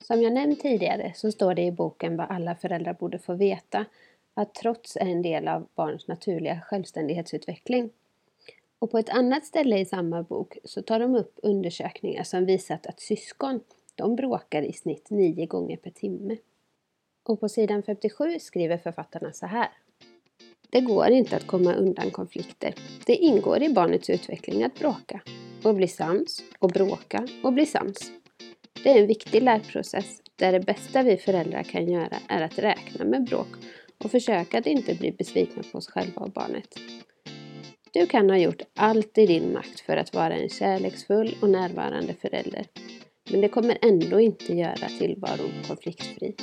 Som 0.00 0.22
jag 0.22 0.32
nämnt 0.32 0.60
tidigare 0.60 1.12
så 1.14 1.32
står 1.32 1.54
det 1.54 1.62
i 1.62 1.72
boken 1.72 2.16
vad 2.16 2.30
alla 2.30 2.54
föräldrar 2.54 2.94
borde 2.94 3.18
få 3.18 3.34
veta 3.34 3.84
att 4.34 4.54
trots 4.54 4.96
är 4.96 5.06
en 5.06 5.22
del 5.22 5.48
av 5.48 5.68
barns 5.74 6.08
naturliga 6.08 6.60
självständighetsutveckling. 6.60 7.90
Och 8.78 8.90
på 8.90 8.98
ett 8.98 9.08
annat 9.08 9.44
ställe 9.44 9.78
i 9.78 9.84
samma 9.84 10.22
bok 10.22 10.58
så 10.64 10.82
tar 10.82 11.00
de 11.00 11.14
upp 11.14 11.38
undersökningar 11.42 12.22
som 12.22 12.44
visat 12.44 12.86
att 12.86 13.00
syskon 13.00 13.60
de 13.94 14.16
bråkar 14.16 14.62
i 14.62 14.72
snitt 14.72 15.10
nio 15.10 15.46
gånger 15.46 15.76
per 15.76 15.90
timme. 15.90 16.36
Och 17.22 17.40
på 17.40 17.48
sidan 17.48 17.82
57 17.82 18.38
skriver 18.40 18.78
författarna 18.78 19.32
så 19.32 19.46
här. 19.46 19.68
Det 20.70 20.80
går 20.80 21.08
inte 21.08 21.36
att 21.36 21.46
komma 21.46 21.74
undan 21.74 22.10
konflikter. 22.10 22.74
Det 23.06 23.16
ingår 23.16 23.62
i 23.62 23.68
barnets 23.68 24.10
utveckling 24.10 24.64
att 24.64 24.78
bråka 24.78 25.20
och 25.64 25.74
bli 25.74 25.88
sams 25.88 26.42
och 26.58 26.70
bråka 26.70 27.28
och 27.42 27.52
bli 27.52 27.66
sams. 27.66 28.12
Det 28.82 28.90
är 28.90 29.00
en 29.00 29.06
viktig 29.06 29.42
lärprocess 29.42 30.22
där 30.36 30.52
det 30.52 30.60
bästa 30.60 31.02
vi 31.02 31.16
föräldrar 31.16 31.62
kan 31.62 31.88
göra 31.88 32.16
är 32.28 32.42
att 32.42 32.58
räkna 32.58 33.04
med 33.04 33.24
bråk 33.24 33.48
och 34.04 34.10
försöka 34.10 34.58
att 34.58 34.66
inte 34.66 34.94
bli 34.94 35.12
besvikna 35.12 35.62
på 35.72 35.78
oss 35.78 35.88
själva 35.88 36.22
och 36.22 36.30
barnet. 36.30 36.74
Du 37.92 38.06
kan 38.06 38.30
ha 38.30 38.38
gjort 38.38 38.62
allt 38.74 39.18
i 39.18 39.26
din 39.26 39.52
makt 39.52 39.80
för 39.80 39.96
att 39.96 40.14
vara 40.14 40.36
en 40.36 40.48
kärleksfull 40.48 41.36
och 41.42 41.50
närvarande 41.50 42.14
förälder. 42.14 42.66
Men 43.30 43.40
det 43.40 43.48
kommer 43.48 43.78
ändå 43.82 44.20
inte 44.20 44.54
göra 44.54 44.88
tillvaron 44.98 45.52
konfliktfri. 45.68 46.34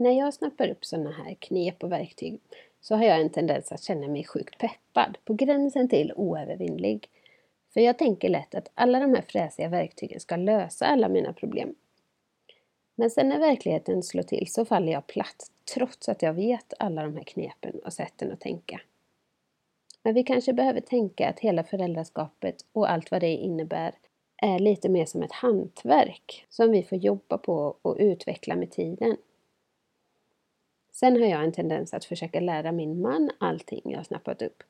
När 0.00 0.18
jag 0.18 0.34
snappar 0.34 0.68
upp 0.68 0.84
sådana 0.84 1.10
här 1.10 1.36
knep 1.40 1.84
och 1.84 1.92
verktyg 1.92 2.40
så 2.80 2.96
har 2.96 3.04
jag 3.04 3.20
en 3.20 3.30
tendens 3.30 3.72
att 3.72 3.82
känna 3.82 4.08
mig 4.08 4.24
sjukt 4.24 4.58
peppad, 4.58 5.18
på 5.24 5.34
gränsen 5.34 5.88
till 5.88 6.12
oövervinnlig. 6.16 7.08
För 7.74 7.80
jag 7.80 7.98
tänker 7.98 8.28
lätt 8.28 8.54
att 8.54 8.70
alla 8.74 9.00
de 9.00 9.14
här 9.14 9.24
fräsiga 9.28 9.68
verktygen 9.68 10.20
ska 10.20 10.36
lösa 10.36 10.86
alla 10.86 11.08
mina 11.08 11.32
problem. 11.32 11.74
Men 12.94 13.10
sen 13.10 13.28
när 13.28 13.38
verkligheten 13.38 14.02
slår 14.02 14.22
till 14.22 14.52
så 14.52 14.64
faller 14.64 14.92
jag 14.92 15.06
platt, 15.06 15.50
trots 15.74 16.08
att 16.08 16.22
jag 16.22 16.34
vet 16.34 16.74
alla 16.78 17.02
de 17.02 17.16
här 17.16 17.24
knepen 17.24 17.78
och 17.84 17.92
sätten 17.92 18.32
att 18.32 18.40
tänka. 18.40 18.80
Men 20.02 20.14
vi 20.14 20.22
kanske 20.22 20.52
behöver 20.52 20.80
tänka 20.80 21.28
att 21.28 21.40
hela 21.40 21.64
föräldraskapet 21.64 22.56
och 22.72 22.90
allt 22.90 23.10
vad 23.10 23.20
det 23.20 23.34
innebär 23.34 23.94
är 24.42 24.58
lite 24.58 24.88
mer 24.88 25.06
som 25.06 25.22
ett 25.22 25.32
hantverk 25.32 26.46
som 26.48 26.70
vi 26.70 26.82
får 26.82 26.98
jobba 26.98 27.38
på 27.38 27.76
och 27.82 27.96
utveckla 27.98 28.56
med 28.56 28.70
tiden. 28.70 29.16
Sen 31.00 31.20
har 31.22 31.28
jag 31.28 31.44
en 31.44 31.52
tendens 31.52 31.94
att 31.94 32.04
försöka 32.04 32.40
lära 32.40 32.72
min 32.72 33.00
man 33.00 33.30
allting 33.38 33.82
jag 33.84 34.06
snappat 34.06 34.42
upp. 34.42 34.62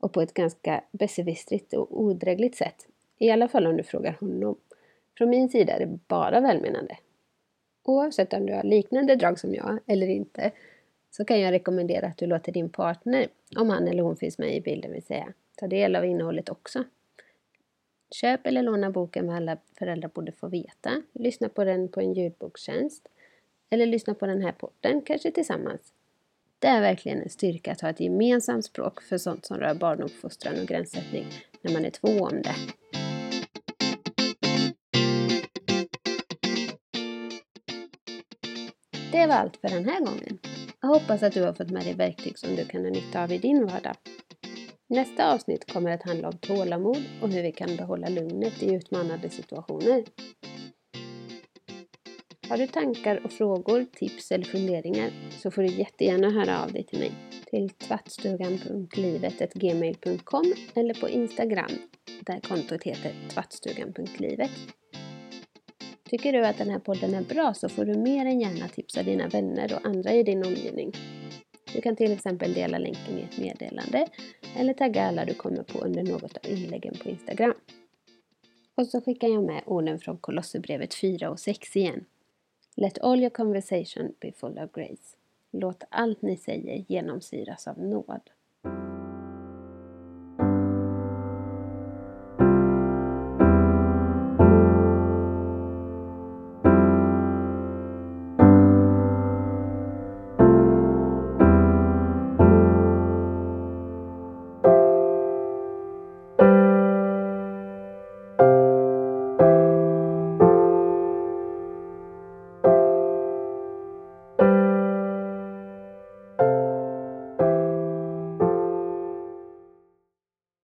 Och 0.00 0.12
på 0.12 0.20
ett 0.20 0.34
ganska 0.34 0.84
besserwissrigt 0.92 1.74
och 1.74 2.00
odrägligt 2.00 2.56
sätt. 2.56 2.86
I 3.18 3.30
alla 3.30 3.48
fall 3.48 3.66
om 3.66 3.76
du 3.76 3.82
frågar 3.82 4.16
honom. 4.20 4.56
Från 5.18 5.30
min 5.30 5.48
sida 5.48 5.72
är 5.72 5.80
det 5.80 5.98
bara 6.08 6.40
välmenande. 6.40 6.96
Oavsett 7.82 8.32
om 8.32 8.46
du 8.46 8.54
har 8.54 8.62
liknande 8.62 9.16
drag 9.16 9.38
som 9.38 9.54
jag 9.54 9.78
eller 9.86 10.06
inte 10.06 10.50
så 11.10 11.24
kan 11.24 11.40
jag 11.40 11.52
rekommendera 11.52 12.06
att 12.06 12.18
du 12.18 12.26
låter 12.26 12.52
din 12.52 12.70
partner, 12.70 13.26
om 13.56 13.70
han 13.70 13.88
eller 13.88 14.02
hon 14.02 14.16
finns 14.16 14.38
med 14.38 14.56
i 14.56 14.60
bilden 14.60 14.92
vill 14.92 15.02
säga, 15.02 15.32
ta 15.56 15.66
del 15.66 15.96
av 15.96 16.04
innehållet 16.04 16.48
också. 16.48 16.84
Köp 18.10 18.46
eller 18.46 18.62
låna 18.62 18.90
boken 18.90 19.26
Vad 19.26 19.36
alla 19.36 19.56
föräldrar 19.78 20.10
borde 20.14 20.32
få 20.32 20.48
veta. 20.48 21.02
Lyssna 21.12 21.48
på 21.48 21.64
den 21.64 21.88
på 21.88 22.00
en 22.00 22.12
ljudbokstjänst. 22.12 23.08
Eller 23.74 23.86
lyssna 23.86 24.14
på 24.14 24.26
den 24.26 24.42
här 24.42 24.52
podden, 24.52 25.02
kanske 25.02 25.30
tillsammans. 25.30 25.80
Det 26.58 26.66
är 26.66 26.80
verkligen 26.80 27.22
en 27.22 27.28
styrka 27.28 27.72
att 27.72 27.80
ha 27.80 27.90
ett 27.90 28.00
gemensamt 28.00 28.64
språk 28.64 29.02
för 29.02 29.18
sånt 29.18 29.46
som 29.46 29.56
rör 29.56 29.74
barnuppfostran 29.74 30.60
och 30.60 30.66
gränssättning 30.66 31.26
när 31.62 31.72
man 31.72 31.84
är 31.84 31.90
två 31.90 32.08
om 32.08 32.42
det. 32.42 32.54
Det 39.12 39.26
var 39.26 39.34
allt 39.34 39.56
för 39.56 39.68
den 39.68 39.84
här 39.84 40.00
gången. 40.00 40.38
Jag 40.80 40.88
hoppas 40.88 41.22
att 41.22 41.32
du 41.32 41.42
har 41.42 41.52
fått 41.52 41.70
med 41.70 41.84
dig 41.84 41.94
verktyg 41.94 42.38
som 42.38 42.56
du 42.56 42.64
kan 42.64 42.84
ha 42.84 42.90
nytta 42.90 43.22
av 43.22 43.32
i 43.32 43.38
din 43.38 43.66
vardag. 43.66 43.96
Nästa 44.86 45.32
avsnitt 45.32 45.72
kommer 45.72 45.90
att 45.90 46.02
handla 46.02 46.28
om 46.28 46.38
tålamod 46.38 47.02
och 47.22 47.28
hur 47.28 47.42
vi 47.42 47.52
kan 47.52 47.76
behålla 47.76 48.08
lugnet 48.08 48.62
i 48.62 48.74
utmanande 48.74 49.30
situationer. 49.30 50.04
Har 52.48 52.58
du 52.58 52.66
tankar 52.66 53.20
och 53.24 53.32
frågor, 53.32 53.86
tips 53.92 54.32
eller 54.32 54.44
funderingar 54.44 55.10
så 55.30 55.50
får 55.50 55.62
du 55.62 55.68
jättegärna 55.68 56.30
höra 56.30 56.62
av 56.62 56.72
dig 56.72 56.84
till 56.84 56.98
mig 56.98 57.12
till 57.50 57.70
tvattstugan.livet.gmail.com 57.70 60.54
eller 60.74 60.94
på 60.94 61.08
Instagram 61.08 61.70
där 62.20 62.40
kontot 62.40 62.82
heter 62.82 63.14
tvattstugan.livet. 63.30 64.50
Tycker 66.10 66.32
du 66.32 66.46
att 66.46 66.58
den 66.58 66.70
här 66.70 66.78
podden 66.78 67.14
är 67.14 67.22
bra 67.22 67.54
så 67.54 67.68
får 67.68 67.84
du 67.84 67.94
mer 67.94 68.26
än 68.26 68.40
gärna 68.40 68.68
tipsa 68.68 69.02
dina 69.02 69.28
vänner 69.28 69.74
och 69.74 69.86
andra 69.86 70.12
i 70.12 70.22
din 70.22 70.46
omgivning. 70.46 70.92
Du 71.74 71.80
kan 71.80 71.96
till 71.96 72.12
exempel 72.12 72.54
dela 72.54 72.78
länken 72.78 73.18
i 73.18 73.22
ett 73.22 73.38
meddelande 73.38 74.06
eller 74.56 74.74
tagga 74.74 75.04
alla 75.04 75.24
du 75.24 75.34
kommer 75.34 75.62
på 75.62 75.78
under 75.78 76.02
något 76.02 76.36
av 76.36 76.52
inläggen 76.52 76.94
på 77.02 77.08
Instagram. 77.08 77.54
Och 78.74 78.86
så 78.86 79.00
skickar 79.00 79.28
jag 79.28 79.44
med 79.44 79.62
orden 79.66 79.98
från 79.98 80.18
Kolosserbrevet 80.18 80.94
4 80.94 81.30
och 81.30 81.40
6 81.40 81.76
igen. 81.76 82.04
Let 82.76 82.98
all 82.98 83.20
your 83.20 83.30
conversation 83.30 84.14
be 84.20 84.32
full 84.32 84.58
of 84.58 84.72
grace. 84.72 85.16
Låt 85.50 85.84
allt 85.90 86.22
ni 86.22 86.36
säger 86.36 86.84
genomsyras 86.88 87.68
av 87.68 87.78
nåd. 87.78 88.30